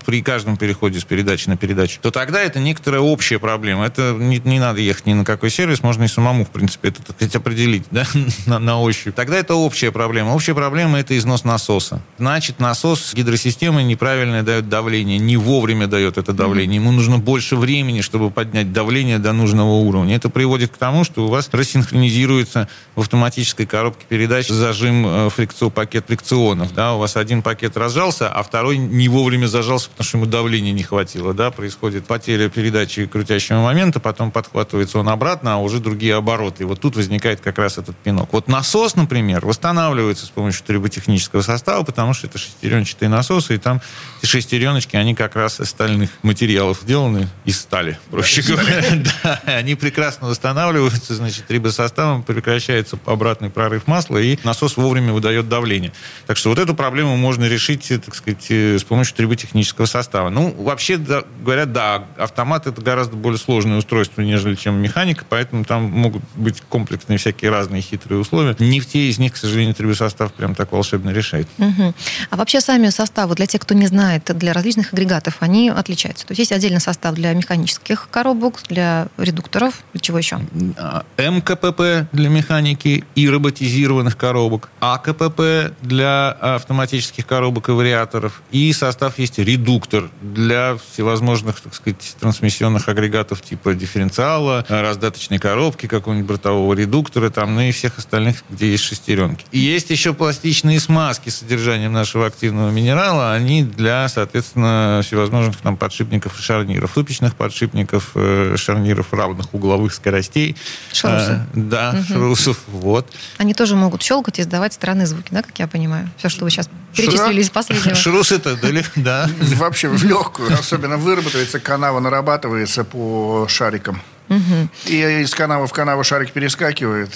[0.06, 3.86] при каждом переходе с передачи на передачу, то тогда это некоторая общая проблема.
[3.86, 7.02] Это не, не надо ехать ни на какой сервис, можно и самому, в принципе, это,
[7.14, 8.06] так определить, да,
[8.46, 9.16] на, на ощупь.
[9.16, 10.32] Тогда это общая проблема.
[10.32, 12.02] Общая проблема– это износ насоса
[12.34, 16.78] значит насос гидросистемы неправильно дает давление, не вовремя дает это давление.
[16.78, 20.16] Ему нужно больше времени, чтобы поднять давление до нужного уровня.
[20.16, 25.70] Это приводит к тому, что у вас рассинхронизируется в автоматической коробке передач зажим э, фрикцион,
[25.70, 26.74] пакет фрикционов.
[26.74, 26.96] Да?
[26.96, 30.82] У вас один пакет разжался, а второй не вовремя зажался, потому что ему давления не
[30.82, 31.36] хватило.
[31.36, 31.52] Да?
[31.52, 36.64] Происходит потеря передачи крутящего момента, потом подхватывается он обратно, а уже другие обороты.
[36.64, 38.30] И вот тут возникает как раз этот пинок.
[38.32, 43.58] Вот насос, например, восстанавливается с помощью триботехнического состава, потому что что это шестеренчатые насосы, и
[43.58, 43.82] там
[44.22, 48.84] эти шестереночки, они как раз из стальных материалов сделаны, из стали, проще говоря.
[49.24, 55.92] Да, они прекрасно восстанавливаются, значит, рибосоставом прекращается обратный прорыв масла, и насос вовремя выдает давление.
[56.26, 60.30] Так что вот эту проблему можно решить, так сказать, э, с помощью триботехнического состава.
[60.30, 65.66] Ну, вообще, да, говорят, да, автомат это гораздо более сложное устройство, нежели чем механика, поэтому
[65.66, 68.56] там могут быть комплексные всякие разные хитрые условия.
[68.60, 71.48] Не в те из них, к сожалению, трибосостав прям так волшебно решает.
[71.58, 71.94] Угу.
[72.30, 76.26] А вообще сами составы, для тех, кто не знает, для различных агрегатов, они отличаются.
[76.26, 80.40] То есть есть отдельный состав для механических коробок, для редукторов, для чего еще?
[80.78, 89.20] А, МКПП для механики и роботизированных коробок, АКПП для автоматических коробок и вариаторов, и состав
[89.20, 97.30] есть редуктор для всевозможных, так сказать, трансмиссионных агрегатов типа дифференциала, раздаточной коробки, какого-нибудь бортового редуктора,
[97.30, 99.46] там, ну и всех остальных, где есть шестеренки.
[99.52, 105.78] И есть еще пластичные смазки с содержанием нашего активного минерала, они для, соответственно, всевозможных там
[105.78, 110.58] подшипников и шарниров, тупичных подшипников, э, шарниров равных угловых скоростей.
[110.92, 111.32] Шрусы.
[111.32, 112.04] Э, да, угу.
[112.14, 113.10] шрусов, вот.
[113.38, 116.10] Они тоже могут щелкать и издавать странные звуки, да, как я понимаю?
[116.18, 117.96] Все, что вы сейчас перечислили из последнего.
[117.96, 118.60] Шрусы-то,
[118.98, 119.30] да.
[119.56, 124.02] Вообще в легкую, особенно выработается, канава нарабатывается по шарикам.
[124.28, 124.70] Угу.
[124.88, 127.14] И из канавы в канаву шарик перескакивает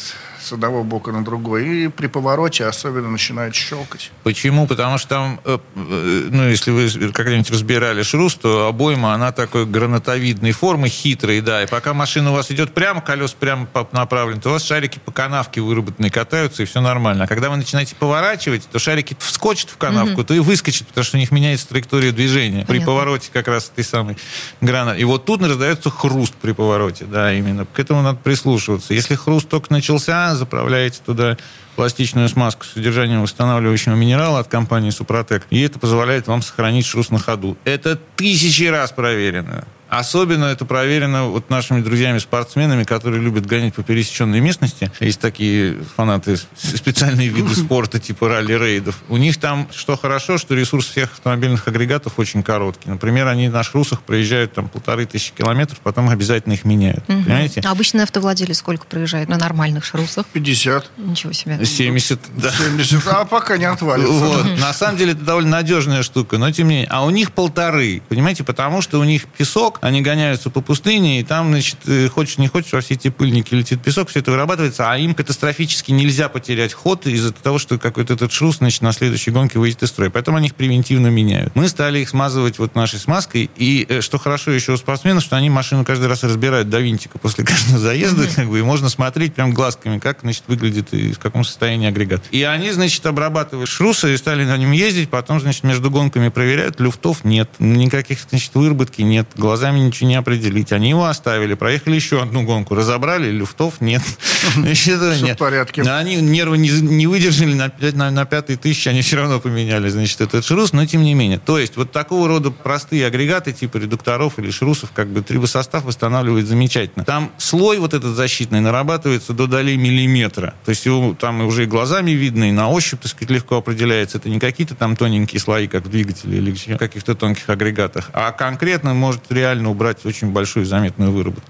[0.48, 1.68] с одного бока на другой.
[1.68, 4.12] И при повороте особенно начинает щелкать.
[4.24, 4.68] Почему?
[4.68, 9.66] Потому что там, э, э, ну, если вы когда-нибудь разбирали шрус, то обойма, она такой
[9.66, 11.64] гранатовидной формы, хитрой, да.
[11.64, 15.12] И пока машина у вас идет прямо, колес прямо направлены, то у вас шарики по
[15.12, 17.26] канавке выработанные катаются, и все нормально.
[17.26, 20.26] А когда вы начинаете поворачивать, то шарики вскочат в канавку, mm-hmm.
[20.26, 22.66] то и выскочат, потому что у них меняется траектория движения.
[22.66, 22.74] Понятно.
[22.74, 24.18] При повороте как раз этой самой
[24.62, 25.02] гранаты.
[25.02, 27.66] И вот тут раздается хруст при повороте, да, именно.
[27.66, 28.94] К этому надо прислушиваться.
[28.94, 31.38] Если хруст только начался, заправляете туда
[31.76, 37.10] пластичную смазку с содержанием восстанавливающего минерала от компании Супротек, и это позволяет вам сохранить шрус
[37.10, 37.58] на ходу.
[37.66, 39.66] Это тысячи раз проверено.
[39.90, 44.92] Особенно это проверено вот нашими друзьями-спортсменами, которые любят гонять по пересеченной местности.
[45.00, 48.96] Есть такие фанаты, специальные виды спорта, типа ралли-рейдов.
[49.10, 52.90] У них там, что хорошо, что ресурс всех автомобильных агрегатов очень короткий.
[52.90, 57.04] Например, они на шрусах проезжают там полторы тысячи километров, потом обязательно их меняют.
[57.10, 57.24] Угу.
[57.24, 57.62] Понимаете?
[57.64, 60.26] А обычный автовладелец сколько проезжает на нормальных шрусах?
[60.28, 60.92] 50.
[60.98, 61.64] Ничего себе.
[61.64, 62.52] 70, да.
[62.52, 64.12] 70, а пока не отвалится.
[64.12, 64.60] Вот.
[64.60, 66.88] На самом деле это довольно надежная штука, но тем не менее.
[66.90, 71.24] А у них полторы, понимаете, потому что у них песок, они гоняются по пустыне, и
[71.24, 74.92] там, значит, э, хочешь не хочешь, во все эти пыльники летит песок, все это вырабатывается,
[74.92, 79.32] а им катастрофически нельзя потерять ход из-за того, что какой-то этот шрус, значит, на следующей
[79.32, 80.10] гонке выйдет из строя.
[80.10, 81.56] Поэтому они их превентивно меняют.
[81.56, 85.36] Мы стали их смазывать вот нашей смазкой, и э, что хорошо еще у спортсменов, что
[85.36, 88.36] они машину каждый раз разбирают до винтика после каждого заезда, mm-hmm.
[88.36, 92.24] как бы, и можно смотреть прям глазками, как, значит, выглядит и в каком состоянии агрегат.
[92.32, 96.80] И они, значит, обрабатывают шрусы и стали на нем ездить, потом, значит, между гонками проверяют,
[96.80, 100.72] люфтов нет, никаких, значит, выработки нет, глазами глазами ничего не определить.
[100.72, 104.02] Они его оставили, проехали еще одну гонку, разобрали, люфтов нет.
[104.74, 105.82] Все в порядке.
[105.82, 110.86] Они нервы не, выдержали, на, пятой тысячи они все равно поменяли, значит, этот шрус, но
[110.86, 111.40] тем не менее.
[111.40, 116.48] То есть вот такого рода простые агрегаты, типа редукторов или шрусов, как бы трибосостав восстанавливает
[116.48, 117.04] замечательно.
[117.04, 120.54] Там слой вот этот защитный нарабатывается до долей миллиметра.
[120.66, 124.18] То есть его там уже и глазами видно, и на ощупь, так сказать, легко определяется.
[124.18, 128.32] Это не какие-то там тоненькие слои, как в двигателе или в каких-то тонких агрегатах, а
[128.32, 131.50] конкретно может реально убрать очень большую заметную выработку.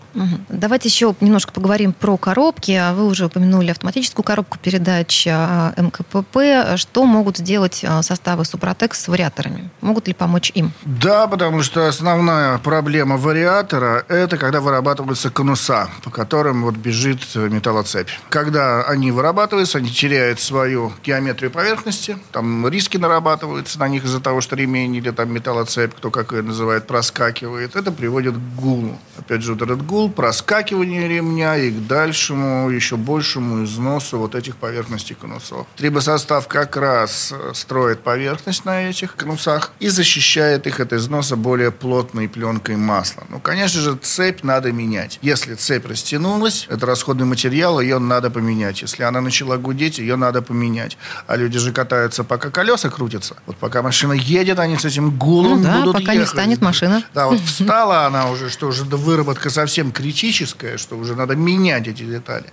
[0.49, 2.71] Давайте еще немножко поговорим про коробки.
[2.71, 6.77] А вы уже упомянули автоматическую коробку передач а, МКПП.
[6.77, 9.69] Что могут сделать а, составы Супротек с вариаторами?
[9.81, 10.71] Могут ли помочь им?
[10.85, 18.09] Да, потому что основная проблема вариатора– это когда вырабатываются конуса, по которым вот бежит металлоцепь.
[18.29, 24.41] Когда они вырабатываются, они теряют свою геометрию поверхности, там риски нарабатываются на них из-за того,
[24.41, 27.75] что ремень или там металлоцепь, кто как ее называет, проскакивает.
[27.75, 28.97] Это приводит к гулу.
[29.17, 34.55] Опять же, вот этот гул проскакиванию ремня и к дальшему, еще большему износу вот этих
[34.55, 35.65] поверхностей конусов.
[35.75, 41.71] Трибосостав как раз э, строит поверхность на этих конусах и защищает их от износа более
[41.71, 43.23] плотной пленкой масла.
[43.29, 45.19] Ну, конечно же, цепь надо менять.
[45.21, 48.81] Если цепь растянулась, это расходный материал, ее надо поменять.
[48.81, 50.97] Если она начала гудеть, ее надо поменять.
[51.25, 53.35] А люди же катаются, пока колеса крутятся.
[53.45, 56.19] Вот пока машина едет, они с этим гулом ну, да, будут пока ехать.
[56.19, 57.03] не станет машина.
[57.13, 57.39] Да, вот
[57.87, 62.45] встала она уже, что уже выработка совсем критическое, что уже надо менять эти детали.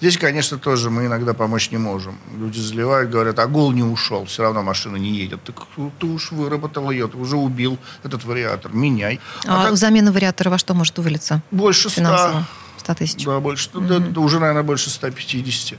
[0.00, 2.18] Здесь, конечно, тоже мы иногда помочь не можем.
[2.38, 5.40] Люди заливают, говорят, а гул не ушел, все равно машина не едет.
[5.44, 5.66] Так
[5.98, 9.20] ты уж выработал ее, ты уже убил этот вариатор, меняй.
[9.46, 9.76] А, а так...
[9.76, 11.42] замена вариатора во что может вылиться?
[11.50, 12.46] Больше ста.
[12.78, 13.24] 100 тысяч.
[13.24, 14.12] Да, больше, mm-hmm.
[14.12, 15.78] да, уже, наверное, больше 150.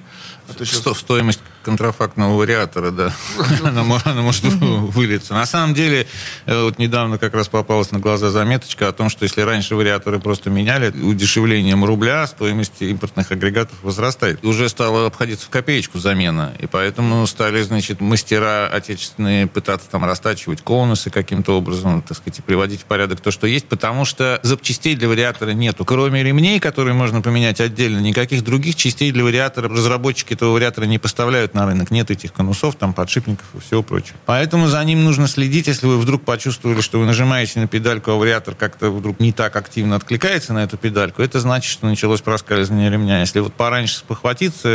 [0.50, 0.98] А сейчас...
[1.00, 3.14] Стоимость контрафактного вариатора, да,
[3.64, 5.36] она, она может вылиться.
[5.36, 6.08] На самом деле,
[6.48, 10.20] э, вот недавно как раз попалась на глаза заметочка о том, что если раньше вариаторы
[10.20, 14.44] просто меняли, удешевлением рубля стоимость импортных агрегатов возрастает.
[14.44, 20.64] Уже стало обходиться в копеечку замена, и поэтому стали, значит, мастера отечественные пытаться там растачивать
[20.64, 25.08] конусы каким-то образом, так сказать, приводить в порядок то, что есть, потому что запчастей для
[25.08, 25.86] вариатора нету.
[25.86, 30.98] Кроме ремней, которые можно поменять отдельно, никаких других частей для вариатора разработчики этого вариатора не
[30.98, 31.92] поставляют на рынок.
[31.92, 34.18] Нет этих конусов, там подшипников и всего прочего.
[34.26, 35.68] Поэтому за ним нужно следить.
[35.68, 39.56] Если вы вдруг почувствовали, что вы нажимаете на педальку, а вариатор как-то вдруг не так
[39.56, 43.20] активно откликается на эту педальку, это значит, что началось проскальзывание ремня.
[43.20, 44.70] Если вот пораньше спохватиться,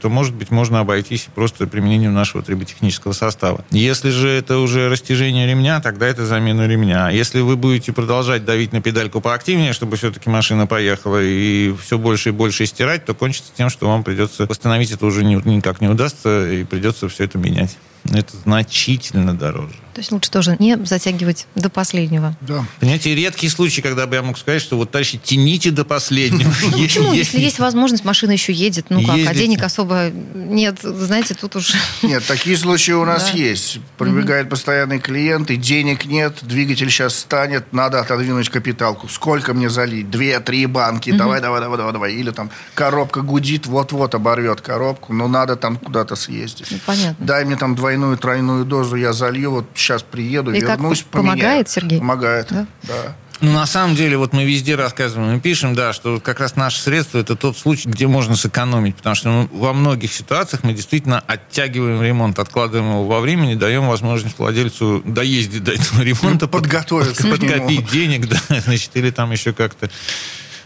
[0.00, 3.64] то, может быть, можно обойтись просто применением нашего триботехнического состава.
[3.70, 7.10] Если же это уже растяжение ремня, тогда это замена ремня.
[7.10, 12.30] Если вы будете продолжать давить на педальку поактивнее, чтобы все-таки машина поехала и все больше
[12.30, 16.19] и больше стирать, то кончится тем, что вам придется восстановить это уже никак не удастся,
[16.28, 17.78] и придется все это менять.
[18.12, 19.74] Это значительно дороже.
[19.94, 22.36] То есть лучше тоже не затягивать до последнего.
[22.40, 22.64] Да.
[22.78, 26.52] Понимаете, редкие случаи, когда бы я мог сказать, что вот, товарищи, тяните до последнего.
[26.72, 27.12] Почему?
[27.12, 28.86] Если есть возможность, машина еще едет.
[28.88, 30.78] Ну как, а денег особо нет.
[30.82, 31.72] Знаете, тут уж...
[32.02, 33.78] Нет, такие случаи у нас есть.
[33.98, 39.08] Прибегает постоянный клиент, и денег нет, двигатель сейчас станет, надо отодвинуть капиталку.
[39.08, 40.10] Сколько мне залить?
[40.10, 42.14] Две, три банки, давай, давай, давай, давай, давай.
[42.14, 46.68] Или там коробка гудит, вот-вот оборвет коробку, но надо там куда-то съездить.
[46.70, 47.26] Ну, понятно.
[47.26, 51.68] Дай мне там двойную, тройную дозу, я залью, вот сейчас приеду, И вернусь, как помогает,
[51.68, 51.98] Сергей?
[51.98, 52.66] Помогает, да.
[52.82, 53.16] да.
[53.40, 56.80] Ну, на самом деле, вот мы везде рассказываем и пишем, да, что как раз наше
[56.82, 61.20] средство– это тот случай, где можно сэкономить, потому что ну, во многих ситуациях мы действительно
[61.26, 67.40] оттягиваем ремонт, откладываем его во времени, даем возможность владельцу доездить до этого ремонта, подготовиться, под,
[67.40, 69.90] подкопить денег, да, значит, или там еще как-то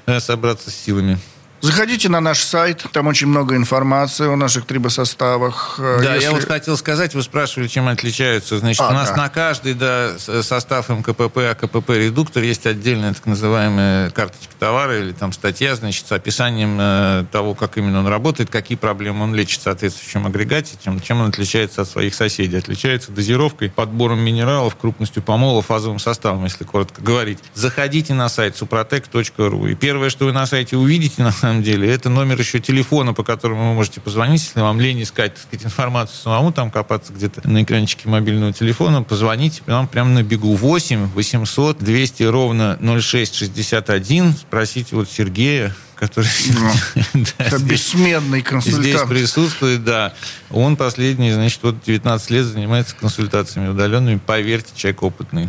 [0.07, 1.19] э, собраться с силами.
[1.65, 5.77] Заходите на наш сайт, там очень много информации о наших трибосоставах.
[5.79, 6.27] Да, Если...
[6.27, 8.59] я вот хотел сказать, вы спрашивали, чем отличаются.
[8.59, 9.17] Значит, а, у нас да.
[9.17, 15.33] на каждый да, состав МКПП, АКПП, редуктор есть отдельная так называемая карточка товара или там
[15.33, 19.63] статья, значит, с описанием э, того, как именно он работает, какие проблемы он лечит в
[19.63, 22.59] соответствующем агрегате, чем, чем он отличается от своих соседей.
[22.59, 27.39] Отличается дозировкой, подбором минералов, крупностью помола, фазовым составом, если коротко говорить.
[27.55, 29.71] Заходите на сайт suprotec.ru.
[29.71, 31.93] И первое, что вы на сайте увидите, на самом самом деле.
[31.93, 35.67] Это номер еще телефона, по которому вы можете позвонить, если вам лень искать так сказать,
[35.67, 40.55] информацию самому, там копаться где-то на экранчике мобильного телефона, позвоните нам прямо на бегу.
[40.55, 44.35] 8 800 200 ровно 0661.
[44.35, 46.29] Спросите вот Сергея, который
[47.15, 48.85] ну, это бессменный консультант.
[48.85, 50.15] Здесь присутствует, да.
[50.51, 54.21] Он последний, значит, вот 19 лет занимается консультациями удаленными.
[54.25, 55.49] Поверьте, человек опытный.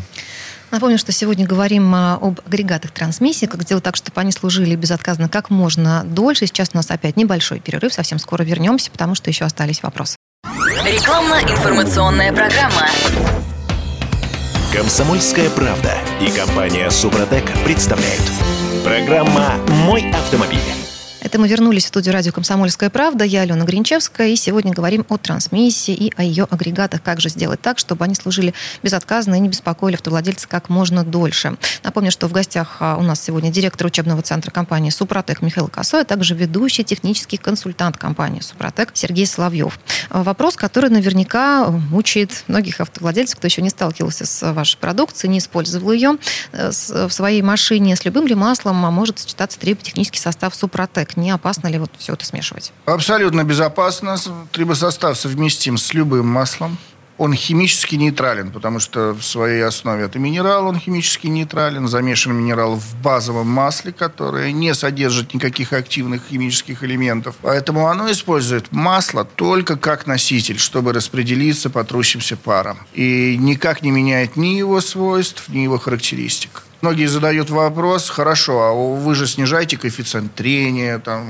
[0.76, 5.30] Напомню, что сегодня говорим а, об агрегатах трансмиссии, как сделать так, чтобы они служили безотказно
[5.30, 6.48] как можно дольше.
[6.48, 10.18] Сейчас у нас опять небольшой перерыв, совсем скоро вернемся, потому что еще остались вопросы.
[10.44, 12.90] Рекламно-информационная программа.
[14.74, 18.30] Комсомольская правда и компания Супротек представляют.
[18.84, 20.85] Программа «Мой автомобиль».
[21.26, 23.26] Это мы вернулись в студию радио «Комсомольская правда».
[23.26, 24.28] Я Алена Гринчевская.
[24.28, 27.02] И сегодня говорим о трансмиссии и о ее агрегатах.
[27.02, 31.58] Как же сделать так, чтобы они служили безотказно и не беспокоили автовладельца как можно дольше.
[31.82, 36.02] Напомню, что в гостях а, у нас сегодня директор учебного центра компании «Супротек» Михаил Косой,
[36.02, 39.80] а также ведущий технический консультант компании «Супротек» Сергей Соловьев.
[40.12, 45.40] А, вопрос, который наверняка мучает многих автовладельцев, кто еще не сталкивался с вашей продукцией, не
[45.40, 46.20] использовал ее
[46.52, 47.96] э, в своей машине.
[47.96, 51.15] С любым ли маслом может сочетаться триботехнический состав «Супротек»?
[51.16, 52.74] Не опасно ли вот все это смешивать?
[52.86, 54.18] Абсолютно безопасно.
[54.52, 56.78] Трибосостав совместим с любым маслом.
[57.18, 62.76] Он химически нейтрален, потому что в своей основе это минерал, он химически нейтрален, замешан минерал
[62.76, 67.36] в базовом масле, которое не содержит никаких активных химических элементов.
[67.42, 72.80] Поэтому оно использует масло только как носитель, чтобы распределиться по трущимся парам.
[72.94, 76.64] И никак не меняет ни его свойств, ни его характеристик.
[76.86, 81.26] Многие задают вопрос, хорошо, а вы же снижаете коэффициент трения, там,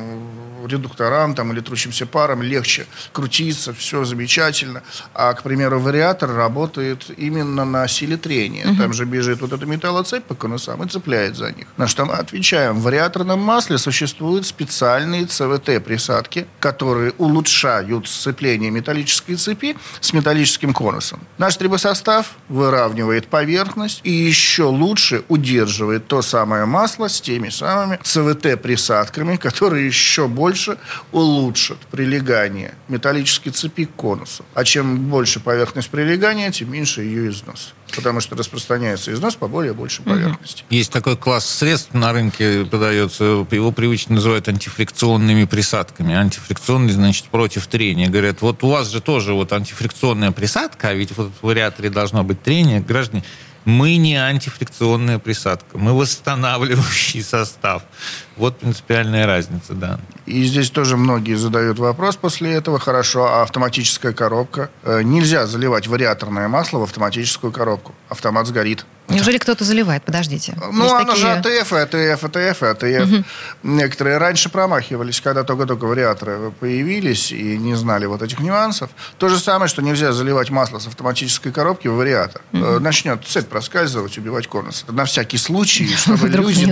[0.67, 4.83] редукторам там, или трущимся парам легче крутиться, все замечательно.
[5.13, 8.67] А, к примеру, вариатор работает именно на силе трения.
[8.67, 8.77] Угу.
[8.77, 11.67] Там же бежит вот эта металлоцепь по конусам и цепляет за них.
[11.77, 19.75] На что мы отвечаем, в вариаторном масле существуют специальные ЦВТ-присадки, которые улучшают сцепление металлической цепи
[19.99, 21.19] с металлическим конусом.
[21.37, 29.37] Наш трибосостав выравнивает поверхность и еще лучше удерживает то самое масло с теми самыми ЦВТ-присадками,
[29.37, 30.77] которые еще больше больше
[31.11, 34.45] улучшит прилегание металлической цепи к конусу.
[34.53, 37.73] А чем больше поверхность прилегания, тем меньше ее износ.
[37.93, 40.63] Потому что распространяется износ по более большей поверхности.
[40.69, 46.15] Есть такой класс средств на рынке продается, его привычно называют антифрикционными присадками.
[46.15, 48.09] Антифрикционный, значит, против трения.
[48.09, 52.23] Говорят, вот у вас же тоже вот антифрикционная присадка, а ведь вот в вариаторе должно
[52.23, 52.79] быть трение.
[52.79, 53.23] Граждане,
[53.65, 57.83] мы не антифрикционная присадка, мы восстанавливающий состав.
[58.37, 59.99] Вот принципиальная разница, да.
[60.25, 62.79] И здесь тоже многие задают вопрос после этого.
[62.79, 64.69] Хорошо, а автоматическая коробка?
[64.83, 67.93] Э, нельзя заливать вариаторное масло в автоматическую коробку.
[68.09, 68.85] Автомат сгорит.
[69.07, 70.03] Неужели кто-то заливает?
[70.03, 70.57] Подождите.
[70.71, 71.21] Ну, Есть оно такие...
[71.21, 73.13] же АТФ, АТФ, АТФ, АТФ.
[73.13, 73.23] Угу.
[73.63, 78.89] Некоторые раньше промахивались, когда только-только вариаторы появились и не знали вот этих нюансов.
[79.17, 82.41] То же самое, что нельзя заливать масло с автоматической коробки в вариатор.
[82.53, 82.79] Угу.
[82.79, 84.85] Начнет цепь проскальзывать, убивать конус.
[84.87, 86.65] На всякий случай, чтобы люди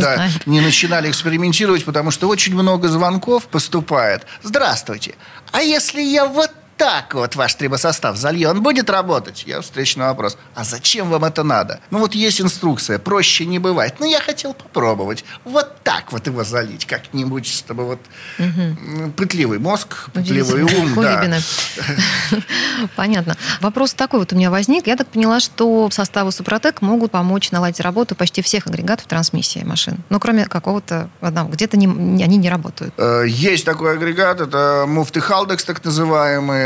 [0.45, 4.25] не начинали экспериментировать потому что очень много звонков поступает.
[4.41, 5.15] Здравствуйте.
[5.51, 9.43] А если я вот так вот ваш трибосостав залью, он будет работать?
[9.47, 10.37] Я встречный вопрос.
[10.55, 11.79] А зачем вам это надо?
[11.91, 13.95] Ну вот есть инструкция, проще не бывает.
[13.99, 15.23] Ну я хотел попробовать.
[15.43, 17.99] Вот так вот его залить как-нибудь, чтобы вот
[18.39, 19.11] угу.
[19.15, 20.93] пытливый мозг, пытливый ум.
[20.95, 21.23] Да.
[22.95, 23.37] Понятно.
[23.61, 24.87] Вопрос такой вот у меня возник.
[24.87, 30.03] Я так поняла, что составы Супротек могут помочь наладить работу почти всех агрегатов трансмиссии машин.
[30.09, 31.49] Ну, кроме какого-то одного.
[31.51, 32.93] Где-то не, они не работают.
[32.97, 34.41] Э, есть такой агрегат.
[34.41, 35.79] Это муфты Халдекс, так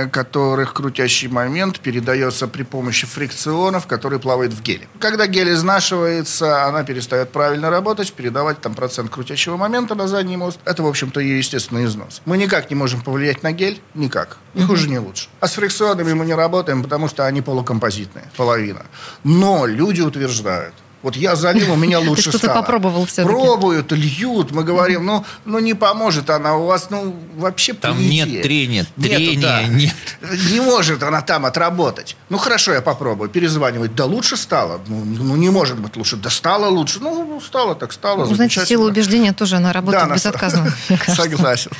[0.06, 4.88] которых крутящий момент передается при помощи фрикционов, которые плавают в геле.
[5.00, 10.60] Когда гель изнашивается, она перестает правильно работать, передавать там процент крутящего момента на задний мост.
[10.66, 12.22] Это, в общем-то, ее естественный износ.
[12.26, 14.38] Мы никак не можем повлиять на гель, никак.
[14.54, 15.30] Ни хуже, ни лучше.
[15.39, 18.86] А с фрикционами мы не работаем, потому что они полукомпозитные, половина.
[19.24, 20.74] Но люди утверждают,
[21.04, 22.62] вот я залил, у меня лучше Ты стало.
[22.62, 23.34] попробовал все-таки.
[23.34, 28.41] Пробуют, льют, мы говорим, ну, ну не поможет она у вас, ну вообще Там нет
[28.41, 29.64] трения, трения да.
[29.64, 29.95] нет.
[30.52, 32.16] Не может она там отработать.
[32.30, 33.95] Ну хорошо, я попробую, перезванивать.
[33.95, 34.82] Да лучше стало.
[34.88, 36.16] Ну, ну не может быть лучше.
[36.16, 37.00] Да стало лучше.
[37.00, 38.26] Ну стало так стало.
[38.26, 40.74] Ну, значит, сила убеждения тоже, она работает да, безотказно.
[41.08, 41.72] Согласен.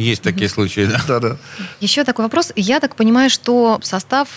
[0.00, 1.00] Есть такие случаи, да.
[1.06, 1.36] Да, да.
[1.80, 2.52] Еще такой вопрос.
[2.56, 4.28] Я так понимаю, что состав,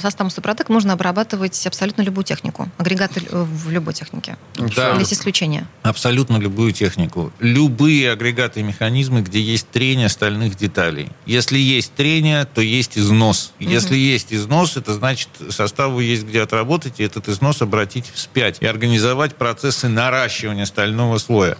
[0.00, 2.68] составом Супротек можно обрабатывать абсолютно любую технику.
[2.78, 4.36] Агрегаты в любой технике.
[4.76, 4.96] Да.
[4.98, 5.66] Есть исключения?
[5.82, 7.32] Абсолютно любую технику.
[7.40, 11.08] Любые агрегаты и механизмы, где есть трение стальных деталей.
[11.26, 13.52] Если есть трение, то есть износ.
[13.58, 13.96] Если угу.
[13.96, 18.58] есть износ, это значит, составу есть где отработать, и этот износ обратить вспять.
[18.60, 21.56] И организовать процессы наращивания стального слоя.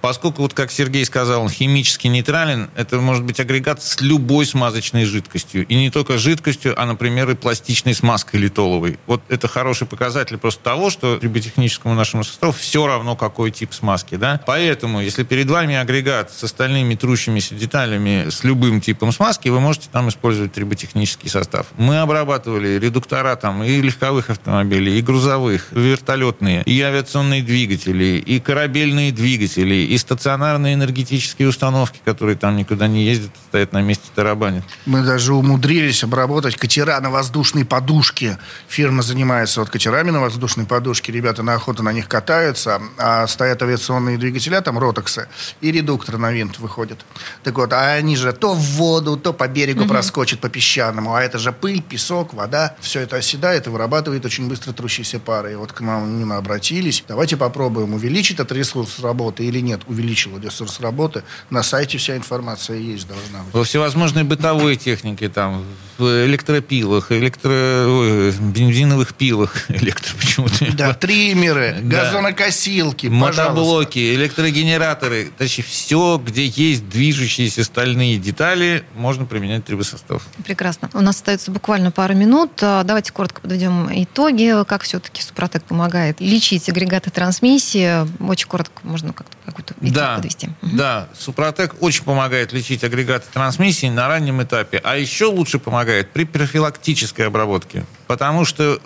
[0.00, 5.04] Поскольку, вот как Сергей сказал, он химически нейтрален, это может быть агрегат с любой смазочной
[5.04, 5.66] жидкостью.
[5.66, 8.98] И не только жидкостью, а, например, и пластичной смазкой литоловой.
[9.06, 14.14] Вот это хороший показатель просто того, что триботехническому нашему составу все равно, какой тип смазки.
[14.14, 14.40] Да?
[14.46, 19.88] Поэтому, если перед вами агрегат с остальными трущимися деталями с любым типом смазки, вы можете
[19.92, 21.66] там использовать триботехнический состав.
[21.76, 28.40] Мы обрабатывали редуктора там и легковых автомобилей, и грузовых, и вертолетные, и авиационные двигатели, и
[28.40, 34.62] корабельные двигатели, и стационарные энергетические установки, которые там никуда не ездят, стоят на месте тарабанят.
[34.86, 38.38] Мы даже умудрились обработать катера на воздушной подушке.
[38.68, 41.10] Фирма занимается вот катерами на воздушной подушке.
[41.10, 45.26] Ребята на охоту на них катаются, а стоят авиационные двигателя, там ротоксы,
[45.60, 47.04] и редуктор на винт выходит.
[47.42, 49.88] Так вот, а они же то в воду, то по берегу угу.
[49.88, 52.76] проскочат по песчаному, а это же пыль, песок, вода.
[52.78, 55.54] Все это оседает и вырабатывает очень быстро трущиеся пары.
[55.54, 57.02] И вот к нам обратились.
[57.08, 59.79] Давайте попробуем увеличить этот ресурс работы или нет.
[59.86, 61.22] Увеличил ресурс работы.
[61.50, 63.54] На сайте вся информация есть должна быть.
[63.54, 65.64] Во всевозможной бытовой технике, там,
[65.98, 68.30] в электропилах, электро...
[68.40, 70.72] бензиновых пилах, электро почему-то.
[70.76, 75.30] Да, триммеры, газонокосилки, Мотоблоки, электрогенераторы.
[75.36, 80.22] Точнее, все, где есть движущиеся стальные детали, можно применять трибосостав.
[80.44, 80.90] Прекрасно.
[80.94, 82.52] У нас остается буквально пару минут.
[82.62, 84.64] А, давайте коротко подведем итоги.
[84.64, 88.06] Как все-таки Супротек помогает лечить агрегаты трансмиссии?
[88.26, 90.48] Очень коротко можно как-то какую-то итог да, подвести.
[90.62, 94.80] Да, Супротек очень помогает лечить агрегаты трансмиссии на раннем этапе.
[94.82, 97.84] А еще лучше помогает при профилактической обработке.
[98.10, 98.80] Потому что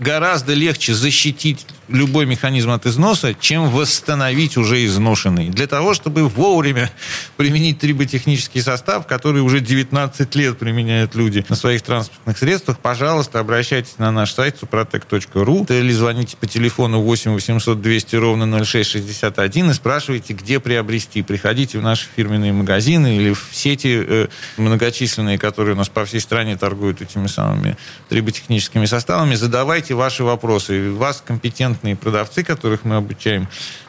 [0.00, 5.48] гораздо легче защитить любой механизм от износа, чем восстановить уже изношенный.
[5.48, 6.90] Для того, чтобы вовремя
[7.38, 13.96] применить триботехнический состав, который уже 19 лет применяют люди на своих транспортных средствах, пожалуйста, обращайтесь
[13.96, 20.34] на наш сайт suprotec.ru или звоните по телефону 8 800 200 ровно 0661 и спрашивайте,
[20.34, 21.22] где приобрести.
[21.22, 24.26] Приходите в наши фирменные магазины или в сети э,
[24.58, 27.78] многочисленные, которые у нас по всей стране торгуют этими самыми
[28.10, 29.34] триботехническими составами.
[29.34, 30.92] Задавайте ваши вопросы.
[30.92, 33.48] Вас компетентные продавцы, которых мы обучаем,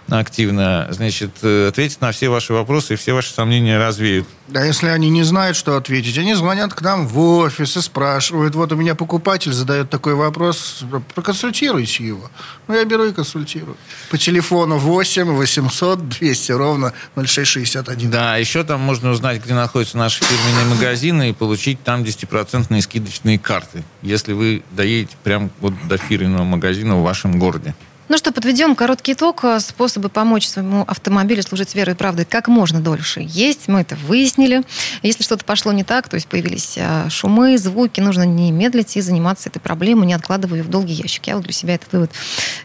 [0.10, 4.28] активно, значит, э, ответить на все ваши вопросы и все ваши сомнения развеют.
[4.48, 8.56] Да, если они не знают, что ответить, они звонят к нам в офис и спрашивают,
[8.56, 12.32] вот у меня покупатель задает такой вопрос, проконсультируйте его.
[12.68, 13.76] Ну, я беру и консультирую.
[14.10, 18.10] По телефону 8 800 200 ровно 0661.
[18.10, 23.38] Да, еще там можно узнать, где находятся наши фирменные магазины и получить там 10% скидочные
[23.38, 27.76] карты, если вы доедете прямо вот до фирменного магазина в вашем городе.
[28.10, 29.44] Ну что, подведем короткий итог.
[29.60, 33.68] Способы помочь своему автомобилю служить верой и правдой как можно дольше есть.
[33.68, 34.64] Мы это выяснили.
[35.02, 39.02] Если что-то пошло не так, то есть появились а, шумы, звуки, нужно не медлить и
[39.02, 41.28] заниматься этой проблемой, не откладывая ее в долгий ящик.
[41.28, 42.12] Я вот для себя этот вывод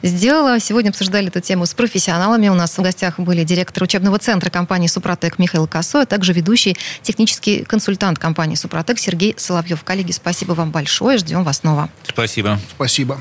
[0.02, 0.60] сделала.
[0.60, 2.48] Сегодня обсуждали эту тему с профессионалами.
[2.48, 6.76] У нас в гостях были директор учебного центра компании «Супротек» Михаил Косой, а также ведущий
[7.02, 9.82] технический консультант компании «Супротек» Сергей Соловьев.
[9.82, 11.18] Коллеги, спасибо вам большое.
[11.18, 11.90] Ждем вас снова.
[12.06, 12.60] Спасибо.
[12.76, 13.20] Спасибо.